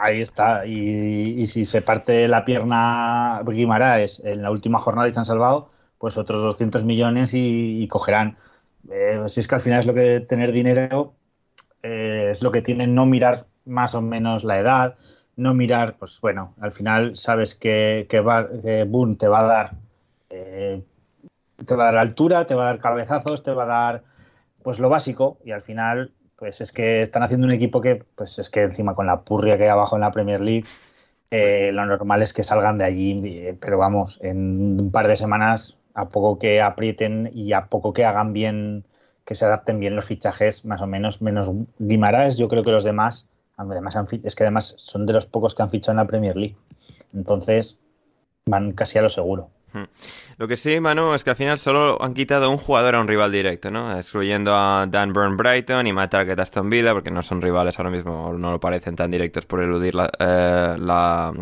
ahí 0.01 0.21
está. 0.21 0.65
Y, 0.65 1.45
si 1.47 1.65
se 1.65 1.81
parte 1.81 2.27
la 2.27 2.45
pierna 2.45 3.41
Guimaraes 3.45 4.21
en 4.23 4.41
la 4.41 4.51
última 4.51 4.79
jornada 4.79 5.07
y 5.07 5.13
se 5.13 5.19
han 5.19 5.25
salvado, 5.25 5.69
pues 5.97 6.17
otros 6.17 6.41
200 6.41 6.83
millones 6.85 7.31
y, 7.33 7.87
cogerán. 7.87 8.37
Eh, 8.89 9.23
si 9.27 9.41
es 9.41 9.47
que 9.47 9.55
al 9.55 9.61
final 9.61 9.79
es 9.81 9.85
lo 9.85 9.93
que 9.93 10.19
tener 10.21 10.51
dinero, 10.51 11.13
eh, 11.83 12.29
es 12.31 12.41
lo 12.41 12.51
que 12.51 12.61
tiene 12.61 12.87
no 12.87 13.05
mirar 13.05 13.45
más 13.65 13.95
o 13.95 14.01
menos 14.01 14.43
la 14.43 14.59
edad, 14.59 14.95
no 15.35 15.53
mirar, 15.53 15.95
pues 15.97 16.19
bueno, 16.21 16.53
al 16.59 16.71
final 16.71 17.15
sabes 17.15 17.55
que, 17.55 18.07
que, 18.09 18.19
Boone 18.19 19.15
te 19.15 19.27
va 19.27 19.39
a 19.39 19.43
dar 19.43 19.71
eh, 20.29 20.81
te 21.65 21.75
va 21.75 21.83
a 21.83 21.91
dar 21.91 21.97
altura, 21.97 22.45
te 22.45 22.55
va 22.55 22.63
a 22.63 22.65
dar 22.67 22.79
cabezazos, 22.79 23.43
te 23.43 23.53
va 23.53 23.63
a 23.63 23.67
dar 23.67 24.03
pues 24.63 24.79
lo 24.79 24.89
básico 24.89 25.37
y 25.43 25.51
al 25.51 25.61
final 25.61 26.13
pues 26.35 26.61
es 26.61 26.71
que 26.71 27.01
están 27.01 27.23
haciendo 27.23 27.45
un 27.47 27.53
equipo 27.53 27.81
que 27.81 28.03
pues 28.15 28.39
es 28.39 28.49
que 28.49 28.61
encima 28.61 28.95
con 28.95 29.07
la 29.07 29.21
purria 29.21 29.57
que 29.57 29.63
hay 29.63 29.69
abajo 29.69 29.95
en 29.95 30.01
la 30.01 30.11
Premier 30.11 30.41
League 30.41 30.65
eh, 31.31 31.71
lo 31.73 31.85
normal 31.85 32.21
es 32.21 32.33
que 32.33 32.43
salgan 32.43 32.77
de 32.77 32.85
allí, 32.85 33.21
eh, 33.25 33.57
pero 33.59 33.77
vamos, 33.77 34.19
en 34.21 34.79
un 34.79 34.91
par 34.91 35.07
de 35.07 35.15
semanas 35.15 35.77
a 35.93 36.09
poco 36.09 36.39
que 36.39 36.61
aprieten 36.61 37.29
y 37.33 37.53
a 37.53 37.67
poco 37.67 37.93
que 37.93 38.03
hagan 38.03 38.33
bien, 38.33 38.85
que 39.25 39.35
se 39.35 39.45
adapten 39.45 39.79
bien 39.79 39.95
los 39.95 40.05
fichajes, 40.05 40.65
más 40.65 40.81
o 40.81 40.87
menos, 40.87 41.21
menos 41.21 41.51
Guimaraes, 41.77 42.37
yo 42.37 42.47
creo 42.47 42.63
que 42.63 42.71
los 42.71 42.83
demás 42.83 43.29
Además, 43.59 43.97
es 44.23 44.35
que 44.35 44.43
además 44.43 44.73
son 44.77 45.05
de 45.05 45.11
los 45.11 45.25
pocos 45.25 45.53
que 45.53 45.61
han 45.61 45.69
fichado 45.69 45.91
en 45.91 45.97
la 45.97 46.07
Premier 46.07 46.37
League. 46.37 46.55
Entonces, 47.13 47.77
van 48.45 48.71
casi 48.71 48.97
a 48.97 49.01
lo 49.01 49.09
seguro. 49.09 49.49
Hmm. 49.73 49.83
Lo 50.37 50.47
que 50.47 50.57
sí, 50.57 50.79
Manu, 50.79 51.13
es 51.13 51.23
que 51.23 51.29
al 51.31 51.35
final 51.35 51.59
solo 51.59 52.01
han 52.01 52.13
quitado 52.13 52.49
un 52.49 52.57
jugador 52.57 52.95
a 52.95 53.01
un 53.01 53.07
rival 53.07 53.31
directo, 53.31 53.71
¿no? 53.71 53.97
Excluyendo 53.97 54.55
a 54.55 54.85
Dan 54.87 55.13
Burn 55.13 55.37
Brighton 55.37 55.85
y 55.87 55.93
Matt 55.93 56.11
Target 56.11 56.39
Aston 56.39 56.69
Villa, 56.69 56.93
porque 56.93 57.11
no 57.11 57.21
son 57.23 57.41
rivales 57.41 57.77
ahora 57.77 57.91
mismo, 57.91 58.33
no 58.33 58.51
lo 58.51 58.59
parecen 58.59 58.95
tan 58.95 59.11
directos 59.11 59.45
por 59.45 59.61
eludir 59.61 59.95
la, 59.95 61.33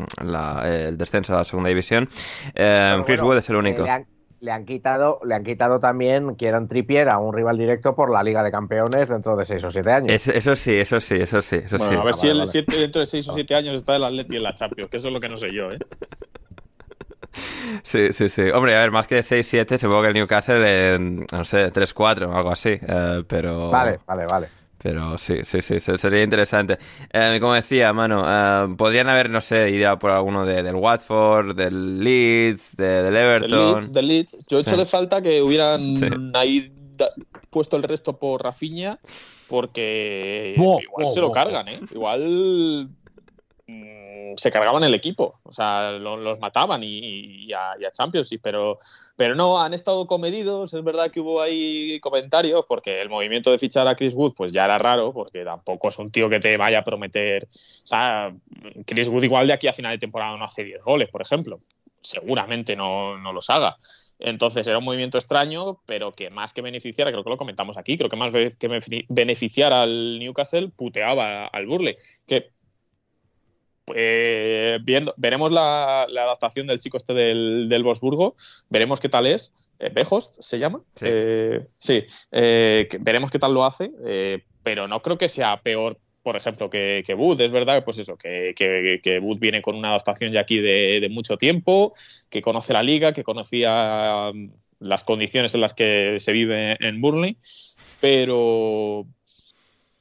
eh, 0.65 0.85
el 0.89 0.97
descenso 0.97 1.33
a 1.33 1.37
la 1.37 1.43
segunda 1.43 1.69
división. 1.69 2.09
Eh, 2.55 3.01
Chris 3.05 3.21
Wood 3.21 3.37
es 3.37 3.49
el 3.49 3.55
único 3.55 3.85
le 4.39 4.51
han 4.51 4.65
quitado, 4.65 5.19
le 5.23 5.35
han 5.35 5.43
quitado 5.43 5.79
también 5.79 6.35
Kieran 6.35 6.67
Trippier 6.67 7.09
a 7.09 7.17
un 7.17 7.33
rival 7.33 7.57
directo 7.57 7.95
por 7.95 8.11
la 8.11 8.21
Liga 8.21 8.43
de 8.43 8.51
Campeones 8.51 9.09
dentro 9.09 9.35
de 9.35 9.45
6 9.45 9.63
o 9.63 9.71
7 9.71 9.91
años. 9.91 10.27
eso 10.27 10.55
sí, 10.55 10.75
eso 10.75 10.99
sí, 11.01 11.15
eso 11.15 11.41
sí. 11.41 11.57
Eso 11.63 11.77
bueno, 11.77 12.01
a 12.01 12.05
ver 12.05 12.15
si 12.15 12.27
el 12.27 12.39
dentro 12.39 13.01
de 13.01 13.07
6 13.07 13.29
o 13.29 13.33
7 13.33 13.55
años 13.55 13.75
está 13.75 13.95
el 13.95 14.03
Atleti 14.03 14.35
en 14.37 14.43
la 14.43 14.53
Champions, 14.53 14.89
que 14.89 14.97
eso 14.97 15.07
es 15.07 15.13
lo 15.13 15.19
que 15.19 15.29
no 15.29 15.37
sé 15.37 15.51
yo, 15.51 15.71
¿eh? 15.71 15.77
Sí, 17.83 18.13
sí, 18.13 18.29
sí. 18.29 18.41
Hombre, 18.53 18.75
a 18.75 18.81
ver, 18.81 18.91
más 18.91 19.07
que 19.07 19.19
6-7, 19.19 19.77
supongo 19.77 20.03
que 20.03 20.07
el 20.09 20.13
Newcastle, 20.13 20.95
en, 20.95 21.25
no 21.31 21.45
sé, 21.45 21.71
3-4 21.71 22.27
o 22.27 22.35
algo 22.35 22.51
así. 22.51 22.79
Eh, 22.81 23.23
pero. 23.27 23.69
Vale, 23.69 23.99
vale, 24.05 24.25
vale. 24.25 24.47
Pero 24.77 25.17
sí, 25.17 25.39
sí, 25.43 25.61
sí, 25.61 25.79
sería 25.79 26.21
interesante. 26.21 26.77
Eh, 27.11 27.37
como 27.41 27.53
decía, 27.53 27.93
mano, 27.93 28.23
eh, 28.27 28.75
podrían 28.77 29.09
haber, 29.09 29.29
no 29.29 29.41
sé, 29.41 29.71
ido 29.71 29.97
por 29.97 30.11
alguno 30.11 30.45
de, 30.45 30.61
del 30.61 30.75
Watford, 30.75 31.55
del 31.55 32.03
Leeds, 32.03 32.77
del 32.77 33.15
Everton. 33.15 33.91
Del 33.91 34.07
Leeds, 34.07 34.37
Yo 34.47 34.59
he 34.59 34.61
hecho 34.61 34.77
de 34.77 34.85
falta 34.85 35.21
que 35.21 35.41
hubieran 35.41 35.95
ahí 36.35 36.71
puesto 37.49 37.75
el 37.77 37.83
resto 37.83 38.19
por 38.19 38.43
Rafinha, 38.43 38.99
porque 39.47 40.53
igual 40.55 41.07
se 41.07 41.21
lo 41.21 41.31
cargan, 41.31 41.67
¿eh? 41.69 41.79
Igual 41.91 42.89
se 44.35 44.51
cargaban 44.51 44.83
el 44.83 44.93
equipo, 44.93 45.39
o 45.43 45.53
sea, 45.53 45.91
los 45.91 46.39
mataban 46.39 46.81
y, 46.83 47.51
a, 47.53 47.73
y 47.79 47.85
a 47.85 47.91
Champions, 47.91 48.29
pero 48.41 48.79
pero 49.17 49.33
no, 49.33 49.59
han 49.59 49.73
estado 49.73 50.05
comedidos. 50.05 50.75
Es 50.75 50.83
verdad 50.83 51.09
que 51.09 51.19
hubo 51.19 51.41
ahí 51.41 51.99
comentarios, 52.01 52.65
porque 52.67 53.01
el 53.01 53.09
movimiento 53.09 53.51
de 53.51 53.57
fichar 53.57 53.87
a 53.87 53.95
Chris 53.95 54.13
Wood, 54.13 54.35
pues 54.35 54.53
ya 54.53 54.65
era 54.65 54.77
raro, 54.77 55.11
porque 55.11 55.43
tampoco 55.43 55.89
es 55.89 55.97
un 55.97 56.11
tío 56.11 56.29
que 56.29 56.39
te 56.39 56.55
vaya 56.55 56.79
a 56.79 56.83
prometer. 56.83 57.45
O 57.45 57.87
sea, 57.87 58.31
Chris 58.85 59.07
Wood, 59.07 59.23
igual 59.23 59.47
de 59.47 59.53
aquí 59.53 59.67
a 59.67 59.73
final 59.73 59.91
de 59.91 59.97
temporada 59.97 60.37
no 60.37 60.45
hace 60.45 60.63
10 60.63 60.83
goles, 60.83 61.09
por 61.09 61.23
ejemplo. 61.23 61.59
Seguramente 61.99 62.75
no, 62.75 63.17
no 63.17 63.33
los 63.33 63.49
haga. 63.49 63.77
Entonces 64.19 64.67
era 64.67 64.77
un 64.77 64.83
movimiento 64.83 65.17
extraño, 65.17 65.81
pero 65.87 66.11
que 66.11 66.29
más 66.29 66.53
que 66.53 66.61
beneficiar, 66.61 67.07
creo 67.07 67.23
que 67.23 67.29
lo 67.31 67.37
comentamos 67.37 67.75
aquí, 67.75 67.97
creo 67.97 68.09
que 68.09 68.17
más 68.17 68.31
que 68.31 69.05
beneficiar 69.09 69.73
al 69.73 70.19
Newcastle, 70.19 70.69
puteaba 70.69 71.47
al 71.47 71.65
Burley. 71.65 71.95
Que 72.27 72.51
eh, 73.95 74.79
viendo, 74.83 75.13
veremos 75.17 75.51
la, 75.51 76.03
adaptación 76.03 76.67
del 76.67 76.79
chico 76.79 76.97
este 76.97 77.13
del, 77.13 77.67
del 77.69 77.83
Bosburgo, 77.83 78.35
veremos 78.69 78.99
qué 78.99 79.09
tal 79.09 79.27
es. 79.27 79.53
Eh, 79.79 79.89
Bejost 79.93 80.41
se 80.41 80.59
llama. 80.59 80.81
Sí, 80.97 82.03
eh, 82.31 82.87
veremos 82.99 83.29
qué 83.29 83.39
tal 83.39 83.53
lo 83.53 83.65
hace, 83.65 83.91
pero 84.63 84.87
no 84.87 85.01
creo 85.01 85.17
que 85.17 85.29
sea 85.29 85.61
peor, 85.61 85.99
por 86.23 86.35
ejemplo, 86.35 86.69
que, 86.69 87.03
que 87.05 87.13
Wood. 87.13 87.39
Es 87.41 87.51
verdad 87.51 87.85
pues 87.85 87.97
eso, 87.97 88.17
que, 88.17 88.53
que, 88.55 89.19
Wood 89.19 89.39
viene 89.39 89.61
con 89.61 89.75
una 89.75 89.89
adaptación 89.89 90.31
ya 90.31 90.41
aquí 90.41 90.59
de, 90.59 91.07
mucho 91.09 91.37
tiempo, 91.37 91.93
que 92.29 92.41
conoce 92.41 92.73
la 92.73 92.83
liga, 92.83 93.13
que 93.13 93.23
conocía 93.23 94.31
um, 94.33 94.51
las 94.79 95.03
condiciones 95.03 95.55
en 95.55 95.61
las 95.61 95.73
que 95.73 96.17
se 96.19 96.33
vive 96.33 96.77
en 96.79 97.01
Burnley, 97.01 97.37
pero, 97.99 99.07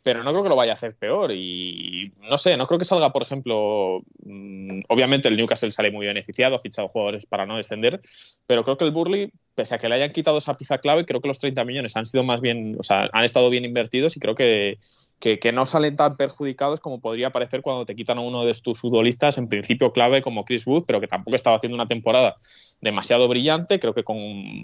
pero 0.07 0.23
no 0.23 0.31
creo 0.31 0.45
que 0.45 0.49
lo 0.49 0.55
vaya 0.55 0.71
a 0.71 0.75
hacer 0.75 0.95
peor. 0.95 1.33
Y 1.33 2.13
no 2.31 2.39
sé, 2.39 2.57
no 2.57 2.69
creo 2.69 2.79
que 2.79 2.85
salga, 2.85 3.13
por 3.13 3.23
ejemplo, 3.23 4.03
mm, 4.23 4.83
obviamente 4.87 5.27
el 5.27 5.37
Newcastle 5.37 5.73
sale 5.73 5.91
muy 5.91 6.07
beneficiado, 6.07 6.55
ha 6.55 6.61
fichado 6.61 6.87
jugadores 6.87 7.27
para 7.27 7.45
no 7.45 7.57
descender, 7.57 8.01
pero 8.47 8.63
creo 8.63 8.77
que 8.77 8.85
el 8.85 8.93
Burley, 8.93 9.33
pese 9.57 9.75
a 9.75 9.79
que 9.79 9.89
le 9.89 9.97
hayan 9.97 10.13
quitado 10.13 10.39
esa 10.39 10.55
pieza 10.55 10.79
clave, 10.79 11.07
creo 11.07 11.21
que 11.21 11.29
los 11.29 11.39
30 11.39 11.65
millones 11.65 11.97
han 11.97 12.07
sido 12.07 12.23
más 12.23 12.41
bien, 12.41 12.77
o 12.79 12.83
sea, 12.83 13.09
han 13.13 13.25
estado 13.25 13.49
bien 13.51 13.65
invertidos 13.65 14.17
y 14.17 14.21
creo 14.21 14.35
que, 14.35 14.79
que, 15.19 15.53
no 15.53 15.65
salen 15.65 15.97
tan 15.97 16.17
perjudicados 16.17 16.81
como 16.81 17.01
podría 17.01 17.31
parecer 17.31 17.63
cuando 17.63 17.87
te 17.87 17.97
quitan 17.97 18.19
a 18.19 18.21
uno 18.21 18.45
de 18.45 18.53
tus 18.55 18.79
futbolistas, 18.79 19.39
en 19.39 19.49
principio 19.49 19.93
clave 19.93 20.21
como 20.21 20.45
Chris 20.45 20.67
Wood, 20.67 20.85
pero 20.87 21.01
que 21.01 21.09
tampoco 21.09 21.35
estaba 21.35 21.57
haciendo 21.57 21.75
una 21.75 21.89
temporada 21.89 22.37
demasiado 22.83 23.27
brillante, 23.29 23.81
creo 23.81 23.95
que 23.95 24.05
con 24.05 24.19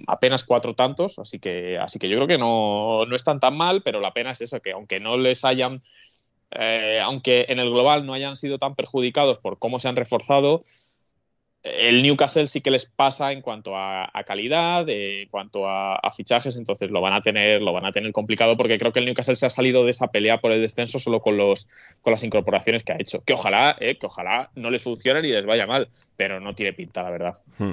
apenas 0.06 0.44
cuatro 0.44 0.75
tantos, 0.75 1.18
así 1.18 1.38
que, 1.38 1.78
así 1.78 1.99
que 1.99 2.11
yo 2.11 2.16
creo 2.16 2.28
que 2.28 2.38
no, 2.38 3.06
no 3.06 3.16
están 3.16 3.40
tan 3.40 3.56
mal, 3.56 3.82
pero 3.82 3.99
la 3.99 4.12
pena 4.12 4.32
es 4.32 4.42
eso, 4.42 4.61
que 4.61 4.72
aunque 4.72 5.00
no 5.00 5.16
les 5.16 5.46
hayan, 5.46 5.80
eh, 6.50 7.00
aunque 7.02 7.46
en 7.49 7.58
el 7.58 7.70
global 7.70 8.04
no 8.04 8.12
hayan 8.12 8.37
sido 8.37 8.58
tan 8.58 8.75
perjudicados 8.75 9.38
por 9.38 9.58
cómo 9.58 9.80
se 9.80 9.88
han 9.88 9.96
reforzado, 9.96 10.64
el 11.62 12.02
Newcastle 12.02 12.49
sí 12.49 12.61
que 12.61 12.73
les 12.73 12.87
pasa 12.87 13.31
en 13.31 13.40
cuanto 13.40 13.76
a, 13.76 14.11
calidad, 14.26 14.88
en 14.88 15.28
cuanto 15.28 15.69
a, 15.69 16.00
fichajes, 16.14 16.57
entonces 16.57 16.90
lo 16.90 17.00
van 17.00 17.12
a 17.12 17.21
tener, 17.21 17.62
lo 17.62 17.73
van 17.73 17.85
a 17.85 17.92
tener 17.92 18.12
complicado 18.12 18.57
porque 18.57 18.78
creo 18.78 18.92
que 18.92 18.99
el 18.99 19.07
Newcastle 19.07 19.37
se 19.37 19.47
ha 19.47 19.50
salido 19.50 19.85
de 19.85 19.92
esa 19.92 20.09
pelea 20.09 20.40
por 20.40 20.50
el 20.52 20.61
descenso 20.61 20.99
solo 20.99 21.21
con 21.21 21.37
los 21.37 21.69
con 22.02 22.11
las 22.11 22.23
incorporaciones 22.25 22.83
que 22.83 22.92
ha 22.92 22.97
hecho. 22.99 23.23
Que 23.25 23.35
ojalá, 23.35 23.76
eh, 23.81 23.97
que 23.97 24.07
ojalá 24.07 24.50
no 24.57 24.71
les 24.71 24.83
funcione 24.83 25.23
ni 25.23 25.28
les 25.28 25.47
vaya 25.47 25.66
mal, 25.66 25.88
pero 26.16 26.40
no 26.40 26.54
tiene 26.54 26.73
pinta, 26.73 27.02
la 27.02 27.11
verdad. 27.11 27.35
Hmm. 27.59 27.73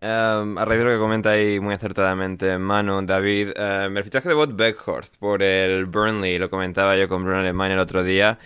Em, 0.00 0.58
a 0.58 0.64
raíz 0.64 0.78
de 0.78 0.84
lo 0.84 0.90
que 0.90 0.98
comenta 0.98 1.30
ahí 1.30 1.58
muy 1.58 1.74
acertadamente 1.74 2.58
Manu, 2.58 3.00
David, 3.02 3.50
em, 3.56 3.96
el 3.96 4.04
fichaje 4.04 4.28
de 4.28 4.34
Bot 4.34 4.54
Beckhorst 4.54 5.16
por 5.16 5.42
el 5.42 5.86
Burnley, 5.86 6.38
lo 6.38 6.50
comentaba 6.50 6.96
yo 6.96 7.08
con 7.08 7.24
Bruno 7.24 7.40
Alemán 7.40 7.72
el 7.72 7.78
otro 7.78 8.04
día 8.04 8.38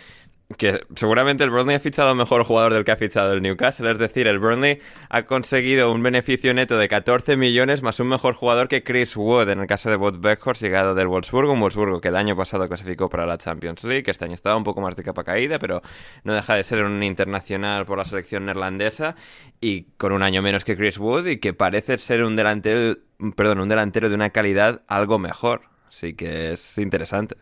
que 0.56 0.80
seguramente 0.94 1.42
el 1.42 1.50
Burnley 1.50 1.74
ha 1.74 1.80
fichado 1.80 2.14
mejor 2.14 2.44
jugador 2.44 2.72
del 2.72 2.84
que 2.84 2.92
ha 2.92 2.96
fichado 2.96 3.32
el 3.32 3.42
Newcastle. 3.42 3.90
Es 3.90 3.98
decir, 3.98 4.28
el 4.28 4.38
Burnley 4.38 4.78
ha 5.10 5.24
conseguido 5.24 5.92
un 5.92 6.02
beneficio 6.02 6.54
neto 6.54 6.78
de 6.78 6.88
14 6.88 7.36
millones 7.36 7.82
más 7.82 7.98
un 7.98 8.08
mejor 8.08 8.34
jugador 8.34 8.68
que 8.68 8.84
Chris 8.84 9.16
Wood, 9.16 9.48
en 9.48 9.58
el 9.58 9.66
caso 9.66 9.90
de 9.90 9.96
Wood 9.96 10.20
Beckhorst, 10.20 10.62
llegado 10.62 10.94
del 10.94 11.08
Wolfsburgo. 11.08 11.52
Un 11.52 11.60
Wolfsburgo 11.60 12.00
que 12.00 12.08
el 12.08 12.16
año 12.16 12.36
pasado 12.36 12.68
clasificó 12.68 13.08
para 13.08 13.26
la 13.26 13.38
Champions 13.38 13.82
League, 13.82 14.04
que 14.04 14.12
este 14.12 14.24
año 14.24 14.34
estaba 14.34 14.56
un 14.56 14.64
poco 14.64 14.80
más 14.80 14.94
de 14.94 15.02
capa 15.02 15.24
caída, 15.24 15.58
pero 15.58 15.82
no 16.22 16.32
deja 16.32 16.54
de 16.54 16.62
ser 16.62 16.84
un 16.84 17.02
internacional 17.02 17.84
por 17.84 17.98
la 17.98 18.04
selección 18.04 18.44
neerlandesa 18.44 19.16
y 19.60 19.82
con 19.96 20.12
un 20.12 20.22
año 20.22 20.42
menos 20.42 20.64
que 20.64 20.76
Chris 20.76 20.98
Wood 20.98 21.26
y 21.26 21.38
que 21.38 21.54
parece 21.54 21.98
ser 21.98 22.22
un 22.22 22.36
delantero, 22.36 22.98
perdón, 23.34 23.60
un 23.60 23.68
delantero 23.68 24.08
de 24.08 24.14
una 24.14 24.30
calidad 24.30 24.82
algo 24.86 25.18
mejor. 25.18 25.62
Así 25.88 26.14
que 26.14 26.52
es 26.52 26.78
interesante. 26.78 27.36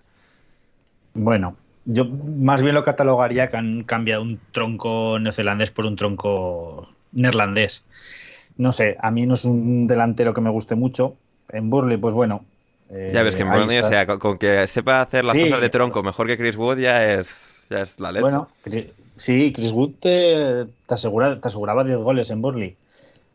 Bueno, 1.13 1.57
yo 1.85 2.07
más 2.07 2.63
bien 2.63 2.75
lo 2.75 2.85
catalogaría 2.85 3.49
que 3.49 3.57
han 3.57 3.85
cambiado 3.85 4.23
un 4.23 4.41
tronco 4.53 5.19
neozelandés 5.19 5.71
por 5.71 5.87
un 5.87 5.97
tronco 5.97 6.89
neerlandés. 7.13 7.83
No 8.57 8.73
sé, 8.73 8.97
a 9.01 9.11
mí 9.11 9.27
no 9.27 9.35
es 9.35 9.45
un 9.45 9.87
delantero 9.87 10.33
que 10.33 10.41
me 10.41 10.51
guste 10.51 10.77
mucho. 10.77 11.17
En 11.51 11.71
Burley, 11.71 11.97
pues 11.97 12.15
bueno. 12.15 12.45
ya 12.89 13.23
ves 13.23 13.37
que 13.37 13.43
en 13.43 13.49
eh, 13.49 13.59
Burley, 13.59 13.79
o 13.79 13.89
sea, 13.89 14.07
con, 14.07 14.39
que 14.39 14.67
sepa 14.67 15.03
hacer 15.03 15.25
las 15.25 15.37
cosas 15.37 15.61
de 15.61 15.69
tronco 15.69 16.03
mejor 16.03 16.27
que 16.27 16.39
Chris 16.39 16.57
Wood 16.57 16.79
ya 16.79 17.13
es, 17.13 17.63
ya 17.69 17.83
es 17.83 18.01
la 18.01 18.13
leche. 18.13 18.23
Bueno, 18.23 18.49
sí, 19.17 19.53
Chris 19.53 19.73
Wood 19.73 19.93
te, 20.01 20.65
te, 20.87 20.95
asegura, 20.95 21.41
te 21.41 21.49
aseguraba 21.49 21.85
10 21.85 21.99
goles 21.99 22.31
en 22.31 22.41
Burley. 22.41 22.77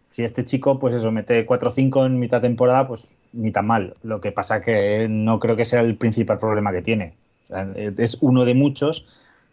Si 0.10 0.24
este 0.24 0.44
chico, 0.44 0.80
pues 0.80 0.96
eso, 0.96 1.12
mete 1.12 1.46
4 1.46 1.70
o 1.70 1.72
5 1.72 2.06
en 2.06 2.20
mitad 2.20 2.42
de 2.42 2.48
temporada, 2.48 2.88
pues 2.88 3.08
ni 3.32 3.52
tan 3.52 3.68
mal. 3.68 3.96
Lo 4.02 4.22
que 4.22 4.32
pasa 4.32 4.62
que 4.62 5.08
no 5.08 5.40
creo 5.40 5.56
que 5.56 5.66
sea 5.66 5.82
el 5.82 5.96
principal 5.96 6.40
problema 6.40 6.72
que 6.72 6.82
tiene 6.82 7.14
es 7.50 8.18
uno 8.22 8.46
de 8.46 8.54
muchos 8.54 9.08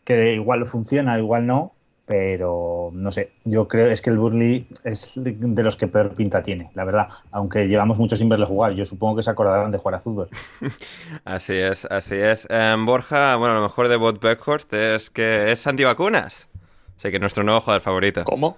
que 0.05 0.35
igual 0.35 0.67
funciona, 0.67 1.19
igual 1.19 1.47
no, 1.47 1.73
pero 2.07 2.91
no 2.93 3.11
sé, 3.11 3.33
yo 3.45 3.67
creo 3.67 3.89
es 3.89 4.01
que 4.01 4.11
el 4.11 4.19
Burnley 4.19 4.69
es 4.85 5.15
de 5.17 5.63
los 5.65 5.77
que 5.77 5.89
peor 5.89 6.15
pinta 6.15 6.43
tiene, 6.43 6.71
la 6.75 6.85
verdad, 6.85 7.09
aunque 7.33 7.67
llevamos 7.67 7.99
mucho 7.99 8.15
sin 8.15 8.29
verle 8.29 8.47
jugar, 8.47 8.73
yo 8.75 8.87
supongo 8.87 9.17
que 9.17 9.23
se 9.23 9.31
acordarán 9.31 9.73
de 9.73 9.79
jugar 9.79 9.97
a 9.97 10.01
fútbol. 10.01 10.29
así 11.25 11.55
es, 11.55 11.85
así 11.87 12.15
es. 12.15 12.47
Em, 12.49 12.87
Borja, 12.87 13.35
bueno, 13.37 13.57
lo 13.57 13.63
mejor 13.63 13.89
de 13.89 13.97
Bot 13.97 14.23
Beckhorst 14.23 14.73
es 14.73 15.11
que 15.11 15.51
es 15.51 15.67
antivacunas, 15.67 16.49
o 16.97 17.01
sea 17.01 17.11
que 17.11 17.19
nuestro 17.19 17.43
nuevo 17.43 17.61
jugador 17.61 17.83
favorito. 17.83 18.23
¿Cómo? 18.23 18.57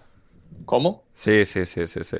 ¿Cómo? 0.66 1.04
Sí, 1.14 1.46
sí, 1.46 1.64
sí, 1.64 1.86
sí, 1.86 2.04
sí. 2.04 2.18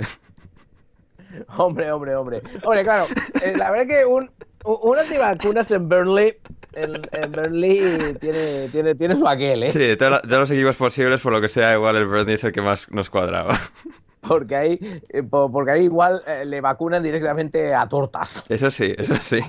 Hombre, 1.57 1.90
hombre, 1.92 2.14
hombre. 2.14 2.42
Hombre, 2.64 2.83
claro, 2.83 3.07
eh, 3.42 3.54
la 3.57 3.71
verdad 3.71 3.87
que 3.87 4.04
un, 4.04 4.30
un 4.64 4.99
antivacunas 4.99 5.71
en 5.71 5.88
Burnley 5.88 6.37
en, 6.73 7.33
Burnley 7.33 8.14
tiene, 8.21 8.68
tiene, 8.71 8.95
tiene 8.95 9.16
su 9.16 9.26
aquel, 9.26 9.64
¿eh? 9.64 9.71
Sí, 9.71 9.78
de 9.78 9.97
todos 9.97 10.21
los 10.25 10.50
equipos 10.50 10.76
posibles, 10.76 11.21
por 11.21 11.33
lo 11.33 11.40
que 11.40 11.49
sea, 11.49 11.75
igual 11.75 11.97
el 11.97 12.07
Burnley 12.07 12.35
es 12.35 12.45
el 12.45 12.52
que 12.52 12.62
más 12.62 12.90
nos 12.90 13.11
cuadraba. 13.11 13.59
Porque 14.29 14.57
ahí, 14.57 14.79
eh, 15.09 15.23
porque 15.23 15.71
ahí 15.71 15.85
igual 15.85 16.23
eh, 16.27 16.45
le 16.45 16.61
vacunan 16.61 17.03
directamente 17.03 17.75
a 17.75 17.89
tortas. 17.89 18.45
Eso 18.49 18.71
sí, 18.71 18.95
eso 18.97 19.15
sí. 19.21 19.41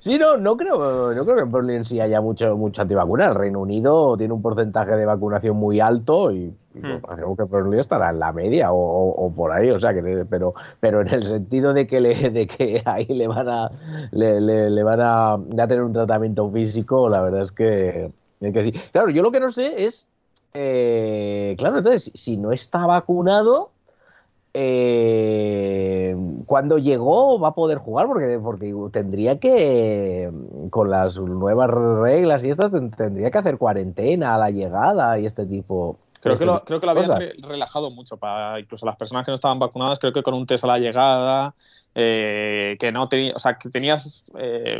Sí, 0.00 0.18
no, 0.18 0.36
no 0.36 0.56
creo, 0.56 1.14
no 1.14 1.24
creo 1.24 1.50
que 1.50 1.58
en 1.58 1.70
en 1.70 1.84
sí 1.84 2.00
haya 2.00 2.20
mucho, 2.20 2.56
mucho 2.56 2.82
antivacuna. 2.82 3.26
El 3.26 3.34
Reino 3.34 3.60
Unido 3.60 4.16
tiene 4.16 4.34
un 4.34 4.42
porcentaje 4.42 4.92
de 4.92 5.06
vacunación 5.06 5.56
muy 5.56 5.80
alto 5.80 6.32
y, 6.32 6.54
creo 6.72 7.30
hmm. 7.30 7.36
que 7.36 7.42
Burnley 7.44 7.80
estará 7.80 8.10
en 8.10 8.18
la 8.18 8.32
media 8.32 8.68
o, 8.72 9.32
por 9.34 9.52
ahí. 9.52 9.70
O 9.70 9.80
sea, 9.80 9.94
que, 9.94 10.26
pero, 10.28 10.54
pero 10.80 11.00
en 11.00 11.08
el 11.08 11.22
sentido 11.22 11.72
de 11.72 11.86
que, 11.86 12.00
le, 12.00 12.30
de 12.30 12.46
que 12.46 12.82
ahí 12.84 13.06
le 13.06 13.26
van 13.26 13.48
a, 13.48 13.70
le, 14.10 14.82
van 14.82 15.00
a, 15.00 15.34
a, 15.34 15.66
tener 15.66 15.82
un 15.82 15.92
tratamiento 15.92 16.50
físico, 16.50 17.08
la 17.08 17.22
verdad 17.22 17.42
es 17.42 17.52
que, 17.52 18.10
es 18.40 18.52
que 18.52 18.62
sí. 18.64 18.72
Claro, 18.92 19.10
yo 19.10 19.22
lo 19.22 19.32
que 19.32 19.40
no 19.40 19.50
sé 19.50 19.84
es 19.84 20.08
eh, 20.54 21.54
claro, 21.58 21.78
entonces, 21.78 22.10
si 22.14 22.36
no 22.36 22.52
está 22.52 22.86
vacunado, 22.86 23.70
eh, 24.54 26.14
cuando 26.44 26.76
llegó 26.76 27.38
va 27.38 27.48
a 27.48 27.54
poder 27.54 27.78
jugar 27.78 28.06
porque, 28.06 28.38
porque 28.38 28.74
tendría 28.92 29.38
que, 29.40 30.30
con 30.68 30.90
las 30.90 31.18
nuevas 31.18 31.70
reglas 31.70 32.44
y 32.44 32.50
estas, 32.50 32.70
tendría 32.70 33.30
que 33.30 33.38
hacer 33.38 33.56
cuarentena 33.56 34.34
a 34.34 34.38
la 34.38 34.50
llegada 34.50 35.18
y 35.18 35.26
este 35.26 35.46
tipo. 35.46 35.98
Creo 36.20 36.36
que, 36.36 36.44
lo, 36.44 36.62
creo 36.64 36.78
que 36.78 36.86
lo 36.86 36.92
habían 36.92 37.18
relajado 37.42 37.90
mucho 37.90 38.16
para 38.16 38.60
incluso 38.60 38.86
las 38.86 38.94
personas 38.94 39.24
que 39.24 39.32
no 39.32 39.34
estaban 39.34 39.58
vacunadas. 39.58 39.98
Creo 39.98 40.12
que 40.12 40.22
con 40.22 40.34
un 40.34 40.46
test 40.46 40.62
a 40.62 40.68
la 40.68 40.78
llegada, 40.78 41.54
eh, 41.96 42.76
que 42.78 42.92
no 42.92 43.08
tenía, 43.08 43.32
o 43.34 43.40
sea, 43.40 43.58
que 43.58 43.68
tenías 43.70 44.24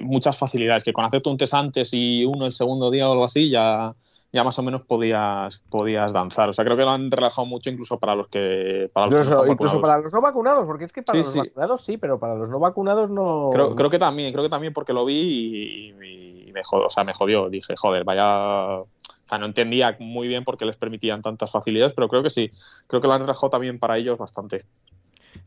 muchas 0.02 0.38
facilidades. 0.38 0.84
Que 0.84 0.92
con 0.92 1.04
hacerte 1.04 1.28
un 1.28 1.36
test 1.38 1.54
antes 1.54 1.90
y 1.94 2.24
uno 2.24 2.46
el 2.46 2.52
segundo 2.52 2.92
día 2.92 3.08
o 3.08 3.12
algo 3.12 3.24
así, 3.24 3.50
ya, 3.50 3.92
ya 4.32 4.42
más 4.44 4.58
o 4.58 4.62
menos 4.62 4.86
podías, 4.86 5.62
podías 5.68 6.12
danzar. 6.12 6.48
O 6.48 6.52
sea, 6.54 6.64
creo 6.64 6.76
que 6.76 6.84
lo 6.84 6.90
han 6.90 7.10
relajado 7.10 7.46
mucho 7.46 7.68
incluso 7.68 7.98
para 7.98 8.16
los 8.16 8.28
que. 8.28 8.90
Para 8.92 9.06
los 9.06 9.28
incluso, 9.48 9.80
para 9.80 9.98
los 9.98 10.12
no 10.12 10.22
vacunados, 10.22 10.64
porque 10.66 10.86
es 10.86 10.92
que 10.92 11.02
para 11.02 11.18
los 11.18 11.36
vacunados 11.36 11.84
sí, 11.84 11.98
pero 11.98 12.18
para 12.18 12.34
los 12.34 12.48
no 12.48 12.58
vacunados 12.58 13.10
no. 13.10 13.50
Creo, 13.52 13.70
creo 13.70 13.90
que 13.90 13.98
también, 13.98 14.32
creo 14.32 14.42
que 14.42 14.50
también 14.50 14.72
porque 14.72 14.94
lo 14.94 15.04
vi 15.04 15.92
y, 15.98 16.52
me, 16.52 16.64
jodió, 16.64 16.86
o 16.86 16.90
sea, 16.90 17.04
me 17.04 17.12
jodió. 17.12 17.50
Dije, 17.50 17.76
joder, 17.76 18.04
vaya. 18.04 18.78
O 18.78 18.86
sea, 19.28 19.38
no 19.38 19.46
entendía 19.46 19.96
muy 20.00 20.28
bien 20.28 20.44
por 20.44 20.56
qué 20.56 20.64
les 20.64 20.76
permitían 20.76 21.20
tantas 21.20 21.50
facilidades, 21.50 21.92
pero 21.92 22.08
creo 22.08 22.22
que 22.22 22.30
sí. 22.30 22.50
Creo 22.86 23.02
que 23.02 23.08
lo 23.08 23.12
han 23.12 23.20
relajado 23.20 23.50
también 23.50 23.78
para 23.78 23.98
ellos 23.98 24.16
bastante. 24.16 24.64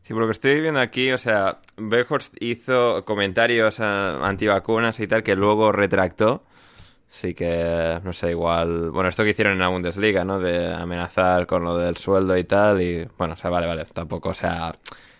Sí, 0.02 0.12
por 0.12 0.22
lo 0.22 0.26
que 0.28 0.32
estoy 0.32 0.60
viendo 0.60 0.80
aquí, 0.80 1.10
o 1.10 1.18
sea, 1.18 1.58
Beckhorst 1.76 2.34
hizo 2.40 3.04
comentarios 3.04 3.80
eh, 3.80 3.82
antivacunas 3.82 5.00
y 5.00 5.08
tal 5.08 5.24
que 5.24 5.34
luego 5.34 5.72
retractó. 5.72 6.44
Sí 7.10 7.34
que, 7.34 8.00
no 8.04 8.12
sé, 8.12 8.30
igual... 8.30 8.90
Bueno, 8.90 9.08
esto 9.08 9.24
que 9.24 9.30
hicieron 9.30 9.54
en 9.54 9.60
la 9.60 9.68
Bundesliga, 9.68 10.24
¿no? 10.24 10.38
De 10.38 10.72
amenazar 10.72 11.46
con 11.46 11.64
lo 11.64 11.76
del 11.78 11.96
sueldo 11.96 12.36
y 12.36 12.44
tal. 12.44 12.82
Y 12.82 13.08
bueno, 13.16 13.34
o 13.34 13.36
sea, 13.36 13.50
vale, 13.50 13.66
vale. 13.66 13.84
Tampoco, 13.86 14.30
o 14.30 14.34
sea... 14.34 14.72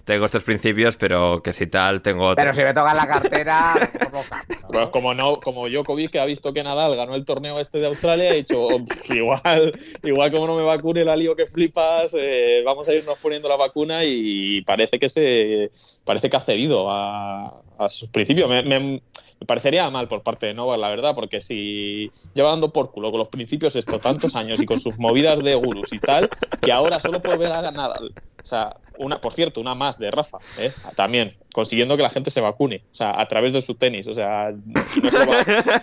Tengo 0.07 0.25
estos 0.25 0.45
principios, 0.45 0.97
pero 0.97 1.43
que 1.43 1.53
si 1.53 1.67
tal, 1.67 2.01
tengo 2.01 2.29
otros. 2.29 2.37
Pero 2.37 2.55
si 2.55 2.63
me 2.63 2.73
toca 2.73 2.95
la 2.95 3.09
cartera... 3.09 3.75
pues 4.69 4.89
como 4.91 5.15
no, 5.15 5.41
como 5.41 5.69
Djokovic, 5.69 6.13
que 6.13 6.21
ha 6.21 6.25
visto 6.27 6.53
que 6.53 6.63
Nadal 6.63 6.95
ganó 6.95 7.17
el 7.17 7.25
torneo 7.25 7.59
este 7.59 7.79
de 7.79 7.89
Australia, 7.89 8.31
ha 8.31 8.35
dicho, 8.35 8.69
igual, 9.09 9.77
igual 10.05 10.31
como 10.31 10.47
no 10.47 10.55
me 10.55 10.63
vacune 10.63 11.05
la 11.05 11.17
lío 11.17 11.35
que 11.35 11.49
flipas, 11.49 12.15
eh, 12.17 12.63
vamos 12.65 12.89
a 12.89 12.95
irnos 12.95 13.19
poniendo 13.19 13.49
la 13.49 13.57
vacuna 13.57 14.05
y 14.05 14.63
parece 14.63 15.01
que 15.01 15.09
se... 15.09 15.71
Parece 16.05 16.31
que 16.31 16.37
ha 16.37 16.41
cedido 16.41 16.87
a, 16.89 17.63
sus 17.89 18.09
principios. 18.09 18.49
me, 18.49 18.63
me 18.63 19.03
parecería 19.47 19.89
mal 19.91 20.09
por 20.09 20.23
parte 20.23 20.47
de 20.47 20.55
Nova, 20.55 20.77
la 20.77 20.89
verdad, 20.89 21.15
porque 21.15 21.41
si 21.41 22.11
lleva 22.35 22.51
dando 22.51 22.73
por 22.73 22.91
culo 22.91 23.11
con 23.11 23.19
los 23.19 23.29
principios 23.29 23.77
esto 23.77 23.99
tantos 23.99 24.35
años 24.35 24.61
y 24.61 24.67
con 24.67 24.81
sus 24.81 24.99
movidas 24.99 25.43
de 25.43 25.55
gurus 25.55 25.93
y 25.93 25.99
tal, 25.99 26.31
que 26.63 26.73
ahora 26.73 27.01
solo 27.01 27.21
puede 27.21 27.39
ver 27.39 27.53
a 27.53 27.71
Nadal. 27.71 28.13
O 28.47 28.49
sea, 28.49 28.77
una, 28.99 29.21
por 29.21 29.33
cierto, 29.33 29.61
una 29.61 29.75
más 29.75 29.99
de 29.99 30.09
Rafa, 30.09 30.39
¿eh? 30.61 30.71
también, 30.95 31.37
consiguiendo 31.53 31.97
que 31.97 32.05
la 32.05 32.11
gente 32.11 32.31
se 32.31 32.41
vacune, 32.41 32.85
o 32.93 32.95
sea, 32.95 33.21
a 33.21 33.27
través 33.27 33.53
de 33.53 33.61
su 33.61 33.75
tenis, 33.75 34.07
o 34.07 34.15
sea, 34.15 34.55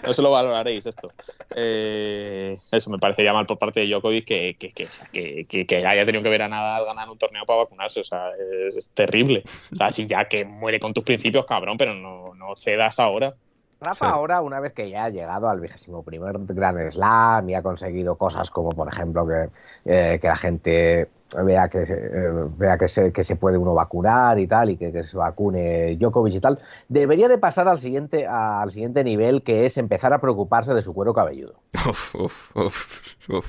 no 0.02 0.14
se 0.14 0.22
lo, 0.22 0.32
valoraréis 0.32 0.86
esto. 0.86 1.12
Eh, 1.58 2.56
eso 2.72 2.90
me 2.90 3.00
parecería 3.00 3.34
mal 3.34 3.46
por 3.46 3.60
parte 3.60 3.82
de 3.82 3.88
Djokovic 3.88 4.24
que, 4.24 4.56
que, 4.58 5.66
que, 5.66 5.86
haya 5.86 6.06
tenido 6.06 6.24
que 6.24 6.30
ver 6.30 6.44
a 6.44 6.48
Nadal 6.48 6.86
ganar 6.86 7.10
un 7.10 7.18
torneo 7.18 7.46
para 7.46 7.64
vacunarse, 7.64 8.00
o 8.00 8.06
sea, 8.06 8.30
es, 8.74 8.88
terrible. 8.94 9.44
O 9.74 9.76
sea, 9.76 9.92
si 9.92 10.08
ya 10.08 10.30
que 10.30 10.46
muere 10.46 10.80
con 10.80 10.94
tus 10.94 11.04
principios, 11.04 11.46
cabrón, 11.46 11.76
pero 11.76 11.94
no, 11.94 12.34
no 12.34 12.56
cedas 12.56 12.98
ahora. 12.98 13.34
Rafa 13.84 14.10
ahora, 14.10 14.42
una 14.42 14.60
vez 14.60 14.74
que 14.74 14.90
ya 14.90 15.06
ha 15.06 15.10
llegado 15.10 15.50
al 15.50 15.60
vigésimo 15.60 16.04
primer 16.04 16.36
Gran 16.40 16.92
Slam 16.92 17.50
y 17.50 17.56
ha 17.56 17.62
conseguido 17.62 18.16
cosas 18.16 18.50
como, 18.50 18.70
por 18.70 18.88
ejemplo, 18.88 19.28
que, 19.28 19.50
eh, 19.86 20.20
que 20.20 20.28
la 20.28 20.36
gente 20.36 21.10
vea 21.42 21.68
que 21.68 21.82
eh, 21.82 22.32
vea 22.58 22.78
que 22.78 22.88
se, 22.88 23.12
que 23.12 23.24
se 23.24 23.36
puede 23.36 23.58
uno 23.58 23.74
vacunar 23.74 24.38
y 24.40 24.48
tal 24.48 24.70
y 24.70 24.78
que, 24.78 25.04
se 25.04 25.18
vacune 25.18 25.96
Djokovic 25.96 26.36
y 26.36 26.40
tal 26.40 26.60
debería 26.90 27.28
de 27.28 27.38
pasar 27.38 27.68
al 27.68 27.80
siguiente 27.80 28.28
al 28.28 28.70
siguiente 28.72 29.04
nivel 29.04 29.42
que 29.42 29.66
es 29.66 29.78
empezar 29.78 30.14
a 30.14 30.20
preocuparse 30.20 30.74
de 30.74 30.82
su 30.82 30.94
cuero 30.94 31.14
cabelludo. 31.14 31.56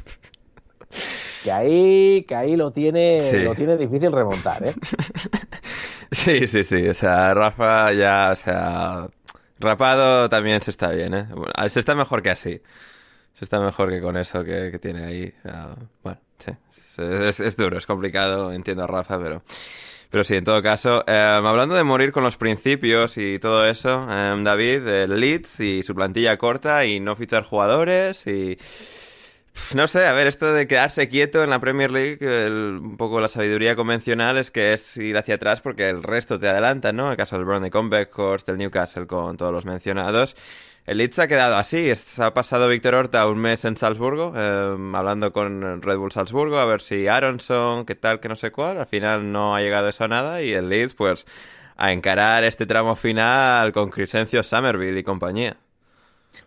Que 1.43 1.53
ahí 1.53 2.25
que 2.27 2.35
ahí 2.35 2.57
lo 2.57 2.71
tiene 2.71 3.21
lo 3.45 3.55
tiene 3.55 3.77
difícil 3.77 4.11
remontar 4.13 4.65
¿eh? 4.65 4.73
sí 6.11 6.47
sí 6.47 6.65
sí. 6.65 6.89
O 6.89 6.95
sea 6.95 7.35
Rafa 7.35 7.93
ya 7.93 8.31
o 8.33 8.37
sea 8.37 9.09
rapado 9.59 10.29
también 10.29 10.61
se 10.63 10.71
está 10.71 10.91
bien 10.91 11.15
¿eh? 11.15 11.27
se 11.69 11.81
está 11.81 11.95
mejor 11.95 12.23
que 12.23 12.31
así 12.31 12.61
se 13.35 13.45
está 13.45 13.61
mejor 13.61 13.91
que 13.91 14.01
con 14.01 14.17
eso 14.17 14.45
que, 14.45 14.79
tiene 14.81 15.05
ahí 15.05 15.35
bueno 16.03 16.21
Sí, 16.39 16.53
es, 16.99 17.57
duro, 17.57 17.79
es 17.79 17.87
complicado, 17.87 18.53
entiendo 18.53 18.85
a 18.85 18.87
Rafa, 18.87 19.19
pero... 19.19 19.43
Pero 20.11 20.23
sí, 20.23 20.37
en 20.37 20.45
todo 20.45 20.63
caso, 20.63 21.03
em, 21.09 21.45
hablando 21.45 21.75
de 21.75 21.83
morir 21.83 22.13
con 22.13 22.23
los 22.23 22.37
principios 22.37 23.19
y 23.19 23.41
todo 23.41 23.67
eso, 23.67 24.07
em, 24.09 24.45
David, 24.45 24.87
el 24.87 25.19
Leeds 25.19 25.59
y 25.59 25.83
su 25.83 25.93
plantilla 25.93 26.37
corta 26.37 26.85
y 26.85 27.01
no 27.01 27.17
fichar 27.17 27.43
jugadores 27.43 28.25
y... 28.27 28.57
No 29.75 29.89
sé, 29.89 30.07
a 30.07 30.13
ver, 30.13 30.27
esto 30.27 30.53
de 30.53 30.67
quedarse 30.67 31.09
quieto 31.09 31.43
en 31.43 31.51
la 31.51 31.61
Premier 31.61 31.91
League, 31.91 32.19
un 32.49 32.97
poco 32.97 33.21
la 33.21 33.29
sabiduría 33.29 33.77
convencional 33.77 34.37
es 34.37 34.51
que 34.51 34.73
es 34.73 34.97
ir 34.97 35.17
hacia 35.17 35.37
atrás 35.37 35.61
porque 35.61 35.89
el 35.89 36.03
resto 36.03 36.39
te 36.39 36.49
adelanta, 36.49 36.93
¿no? 36.93 37.11
El 37.11 37.17
caso 37.17 37.37
del 37.37 37.45
Burnley 37.45 37.71
con 37.71 37.89
Beckhorst, 37.89 38.47
del 38.47 38.59
Newcastle 38.59 39.07
con 39.07 39.37
todos 39.37 39.53
los 39.53 39.65
mencionados. 39.65 40.37
El 40.87 40.99
Leeds 40.99 41.19
ha 41.19 41.29
quedado 41.29 41.57
así. 41.57 41.93
Ha 42.19 42.35
pasado 42.35 42.69
Víctor 42.69 42.95
Horta 42.95 43.27
un 43.27 43.39
mes 43.39 43.65
en 43.65 43.77
Salzburgo, 43.77 44.33
eh, 44.37 44.77
hablando 44.93 45.33
con 45.33 45.81
Red 45.83 45.97
Bull 45.97 46.13
Salzburgo, 46.13 46.59
a 46.59 46.67
ver 46.67 46.81
si 46.81 47.09
Aronson, 47.09 47.87
qué 47.87 47.95
tal, 47.95 48.21
que 48.21 48.29
no 48.29 48.37
sé 48.37 48.51
cuál. 48.51 48.79
Al 48.79 48.87
final 48.87 49.33
no 49.33 49.55
ha 49.57 49.61
llegado 49.61 49.89
eso 49.89 50.05
a 50.05 50.09
nada 50.09 50.43
y 50.43 50.53
el 50.53 50.69
Leeds, 50.69 50.95
pues, 50.95 51.27
a 51.77 51.93
encarar 51.93 52.45
este 52.45 52.67
tramo 52.67 52.97
final 52.97 53.73
con 53.73 53.91
Crescencio 53.91 54.43
Somerville 54.43 54.99
y 54.99 55.05
compañía. 55.05 55.57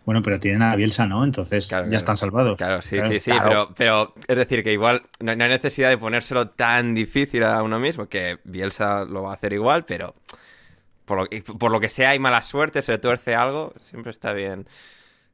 Bueno, 0.04 0.22
pero 0.22 0.40
tienen 0.40 0.62
a 0.62 0.74
Bielsa, 0.76 1.06
¿no? 1.06 1.24
Entonces 1.24 1.68
ya 1.68 1.84
están 1.90 2.16
salvados. 2.16 2.56
Claro, 2.56 2.82
sí, 2.82 2.98
sí, 3.08 3.20
sí, 3.20 3.32
pero, 3.42 3.72
pero 3.76 4.14
es 4.26 4.36
decir, 4.36 4.62
que 4.62 4.72
igual 4.72 5.02
no, 5.20 5.32
hay 5.32 5.36
necesidad 5.36 5.90
de 5.90 5.98
ponérselo 5.98 6.48
tan 6.48 6.94
difícil 6.94 7.44
a 7.44 7.62
uno 7.62 7.78
mismo, 7.78 8.08
que 8.08 8.38
Bielsa 8.44 9.04
lo 9.04 9.22
va 9.22 9.32
a 9.32 9.34
hacer 9.34 9.52
igual, 9.52 9.84
pero 9.84 10.14
por 11.04 11.70
lo, 11.70 11.80
que 11.80 11.88
sea 11.88 12.10
hay 12.10 12.18
mala 12.18 12.42
suerte, 12.42 12.82
se 12.82 12.92
le 12.92 12.98
tuerce 12.98 13.34
algo, 13.34 13.72
siempre 13.80 14.10
está 14.10 14.32
bien 14.32 14.66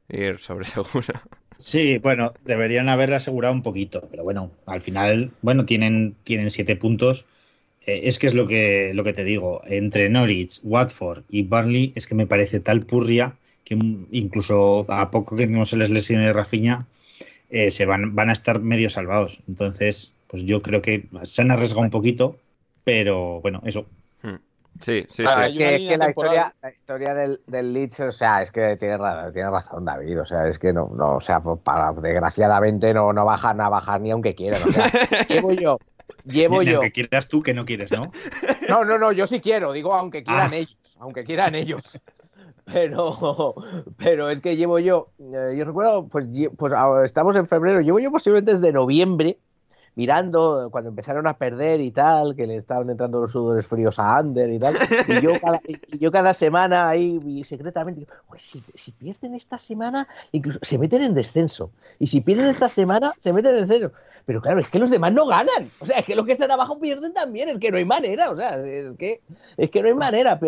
ir 0.09 0.39
sobre 0.39 0.65
seguro. 0.65 1.21
Sí, 1.57 1.97
bueno, 1.99 2.33
deberían 2.43 2.89
haberle 2.89 3.15
asegurado 3.15 3.53
un 3.53 3.63
poquito, 3.63 4.07
pero 4.11 4.23
bueno, 4.23 4.51
al 4.65 4.81
final, 4.81 5.31
bueno, 5.41 5.65
tienen, 5.65 6.15
tienen 6.23 6.51
siete 6.51 6.75
puntos. 6.75 7.25
Eh, 7.85 8.01
es 8.03 8.19
que 8.19 8.27
es 8.27 8.33
lo 8.33 8.47
que, 8.47 8.91
lo 8.93 9.03
que 9.03 9.13
te 9.13 9.23
digo, 9.23 9.61
entre 9.65 10.09
Norwich, 10.09 10.59
Watford 10.63 11.23
y 11.29 11.43
Burnley 11.43 11.93
es 11.95 12.07
que 12.07 12.15
me 12.15 12.27
parece 12.27 12.59
tal 12.59 12.81
purria 12.81 13.35
que 13.65 13.77
incluso 14.11 14.85
a 14.87 15.11
poco 15.11 15.35
que 15.35 15.47
no 15.47 15.65
se 15.65 15.75
les 15.75 15.89
lesione 15.89 16.31
Rafiña, 16.31 16.85
eh, 17.49 17.69
se 17.71 17.85
van, 17.85 18.15
van 18.15 18.29
a 18.29 18.33
estar 18.33 18.61
medio 18.61 18.89
salvados. 18.89 19.41
Entonces, 19.49 20.13
pues 20.27 20.45
yo 20.45 20.61
creo 20.61 20.81
que 20.81 21.07
se 21.23 21.41
han 21.41 21.51
arriesgado 21.51 21.81
un 21.81 21.89
poquito, 21.89 22.37
pero 22.85 23.41
bueno, 23.41 23.61
eso, 23.65 23.85
Sí, 24.81 25.05
sí, 25.09 25.23
sí. 25.23 25.23
Es 25.23 25.53
que, 25.53 25.97
la, 25.97 26.09
historia, 26.09 26.53
la 26.61 26.69
historia 26.69 27.13
del, 27.13 27.39
del 27.47 27.71
Leeds, 27.71 28.01
o 28.01 28.11
sea, 28.11 28.41
es 28.41 28.51
que 28.51 28.75
tiene, 28.75 28.97
tiene, 29.31 29.49
razón 29.49 29.85
David, 29.85 30.19
o 30.19 30.25
sea, 30.25 30.47
es 30.47 30.59
que 30.59 30.73
no, 30.73 30.91
no 30.93 31.15
o 31.15 31.21
sea, 31.21 31.39
pues 31.39 31.59
para, 31.63 31.93
desgraciadamente 31.93 32.93
no, 32.93 33.13
no 33.13 33.23
bajan 33.23 33.61
a 33.61 33.69
bajar 33.69 34.01
ni 34.01 34.11
aunque 34.11 34.35
quieran, 34.35 34.61
o 34.67 34.71
sea, 34.73 34.91
llevo 35.29 35.53
yo, 35.53 35.79
llevo 36.25 36.61
yo. 36.61 36.77
Aunque 36.77 36.91
quieras 36.91 37.29
tú 37.29 37.41
que 37.41 37.53
no 37.53 37.63
quieres, 37.63 37.89
¿no? 37.91 38.11
No, 38.67 38.83
no, 38.83 38.97
no, 38.97 39.13
yo 39.13 39.25
sí 39.27 39.39
quiero, 39.39 39.71
digo 39.71 39.93
aunque 39.93 40.23
quieran 40.23 40.51
ah. 40.51 40.57
ellos, 40.57 40.97
aunque 40.99 41.23
quieran 41.23 41.55
ellos. 41.55 41.97
Pero, 42.65 43.55
pero 43.97 44.29
es 44.29 44.41
que 44.41 44.57
llevo 44.57 44.79
yo, 44.79 45.09
eh, 45.19 45.55
yo 45.57 45.65
recuerdo, 45.65 46.07
pues, 46.07 46.27
pues 46.57 46.73
estamos 47.03 47.35
en 47.35 47.47
febrero, 47.47 47.81
llevo 47.81 47.99
yo 47.99 48.11
posiblemente 48.11 48.53
desde 48.53 48.73
noviembre 48.73 49.37
mirando 49.95 50.67
cuando 50.71 50.89
empezaron 50.89 51.25
a 51.25 51.37
perder 51.37 51.81
y 51.81 51.91
tal, 51.91 52.35
que 52.35 52.45
le 52.45 52.57
estaban 52.57 52.89
entrando 52.89 53.21
los 53.21 53.31
sudores 53.31 53.65
fríos 53.65 53.97
a 53.97 54.17
Ander 54.17 54.51
y 54.51 54.59
tal. 54.59 54.75
Y 55.07 55.21
yo 55.21 55.31
cada, 55.41 55.61
yo 55.99 56.11
cada 56.11 56.33
semana 56.33 56.87
ahí 56.87 57.43
secretamente 57.43 58.01
digo, 58.01 58.13
pues 58.27 58.41
si, 58.41 58.61
si, 58.73 58.91
pierden 58.91 59.35
esta 59.35 59.57
semana, 59.57 60.07
incluso 60.31 60.59
se 60.61 60.77
meten 60.77 61.01
en 61.01 61.13
descenso. 61.13 61.71
Y 61.97 62.07
si 62.07 62.21
pierden 62.21 62.47
esta 62.47 62.69
semana, 62.69 63.13
se 63.17 63.33
meten 63.33 63.55
en 63.55 63.67
descenso. 63.67 63.95
Pero 64.25 64.41
claro, 64.41 64.59
es 64.59 64.69
que 64.69 64.79
los 64.79 64.89
demás 64.89 65.13
no 65.13 65.27
ganan. 65.27 65.69
O 65.79 65.85
sea, 65.85 65.99
es 65.99 66.05
que 66.05 66.15
los 66.15 66.25
que 66.25 66.31
están 66.31 66.49
abajo 66.49 66.79
pierden 66.79 67.13
también. 67.13 67.49
Es 67.49 67.59
que 67.59 67.69
no 67.69 67.77
hay 67.77 67.85
manera. 67.85 68.31
O 68.31 68.35
sea, 68.35 68.57
es 68.57 68.97
que, 68.97 69.21
es 69.57 69.69
que 69.69 69.81
no 69.81 69.87
hay 69.87 69.93
manera. 69.93 70.39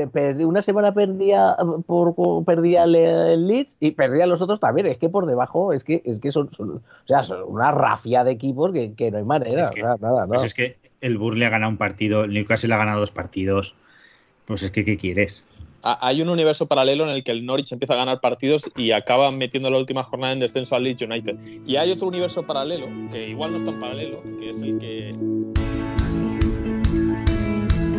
una 0.45 0.61
semana 0.63 0.93
perdía, 0.93 1.55
por, 1.85 2.15
perdía 2.43 2.85
el 2.85 3.47
Leeds 3.47 3.77
y 3.79 3.91
perdía 3.91 4.25
los 4.25 4.41
otros 4.41 4.59
también. 4.59 4.87
Es 4.87 4.97
que 4.97 5.09
por 5.09 5.27
debajo 5.27 5.73
es 5.73 5.83
que, 5.83 6.01
es 6.05 6.19
que 6.19 6.31
son, 6.31 6.49
o 6.57 6.81
sea, 7.05 7.23
son 7.23 7.43
una 7.47 7.71
rafia 7.71 8.23
de 8.23 8.31
equipos 8.31 8.73
que, 8.73 8.93
que 8.93 9.11
no 9.11 9.19
hay 9.19 9.23
manera. 9.23 9.61
Es 9.61 9.71
que, 9.71 9.83
nada, 9.83 10.25
Pues 10.27 10.43
es 10.43 10.55
que 10.55 10.77
el 11.01 11.19
Burley 11.19 11.43
ha 11.43 11.49
ganado 11.49 11.71
un 11.71 11.77
partido, 11.77 12.23
el 12.23 12.33
Newcastle 12.33 12.73
ha 12.73 12.77
ganado 12.77 12.99
dos 12.99 13.11
partidos. 13.11 13.75
Pues 14.45 14.63
es 14.63 14.71
que, 14.71 14.85
¿qué 14.85 14.97
quieres? 14.97 15.43
Hay 16.01 16.21
un 16.21 16.29
universo 16.29 16.67
paralelo 16.67 17.03
en 17.05 17.11
el 17.11 17.23
que 17.23 17.31
el 17.31 17.45
Norwich 17.45 17.71
empieza 17.71 17.93
a 17.93 17.97
ganar 17.97 18.19
partidos 18.19 18.69
y 18.75 18.91
acaba 18.91 19.31
metiendo 19.31 19.69
la 19.69 19.77
última 19.77 20.03
jornada 20.03 20.33
en 20.33 20.39
descenso 20.39 20.75
al 20.75 20.83
Leeds 20.83 21.01
United. 21.01 21.37
Y 21.65 21.75
hay 21.77 21.91
otro 21.91 22.07
universo 22.07 22.43
paralelo, 22.43 22.87
que 23.11 23.29
igual 23.29 23.51
no 23.51 23.57
es 23.57 23.65
tan 23.65 23.79
paralelo, 23.79 24.21
que 24.39 24.49
es 24.49 24.61
el 24.61 24.77
que... 24.79 25.15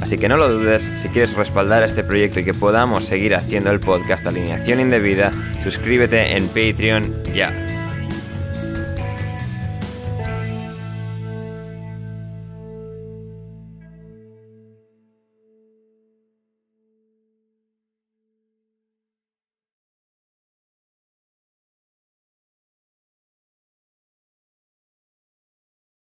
Así 0.00 0.18
que 0.18 0.28
no 0.28 0.36
lo 0.36 0.48
dudes, 0.48 0.82
si 1.00 1.08
quieres 1.08 1.34
respaldar 1.34 1.82
este 1.82 2.04
proyecto 2.04 2.40
y 2.40 2.44
que 2.44 2.54
podamos 2.54 3.04
seguir 3.04 3.34
haciendo 3.34 3.70
el 3.70 3.80
podcast 3.80 4.26
Alineación 4.26 4.80
Indebida, 4.80 5.32
suscríbete 5.62 6.36
en 6.36 6.46
Patreon 6.48 7.24
ya. 7.34 7.67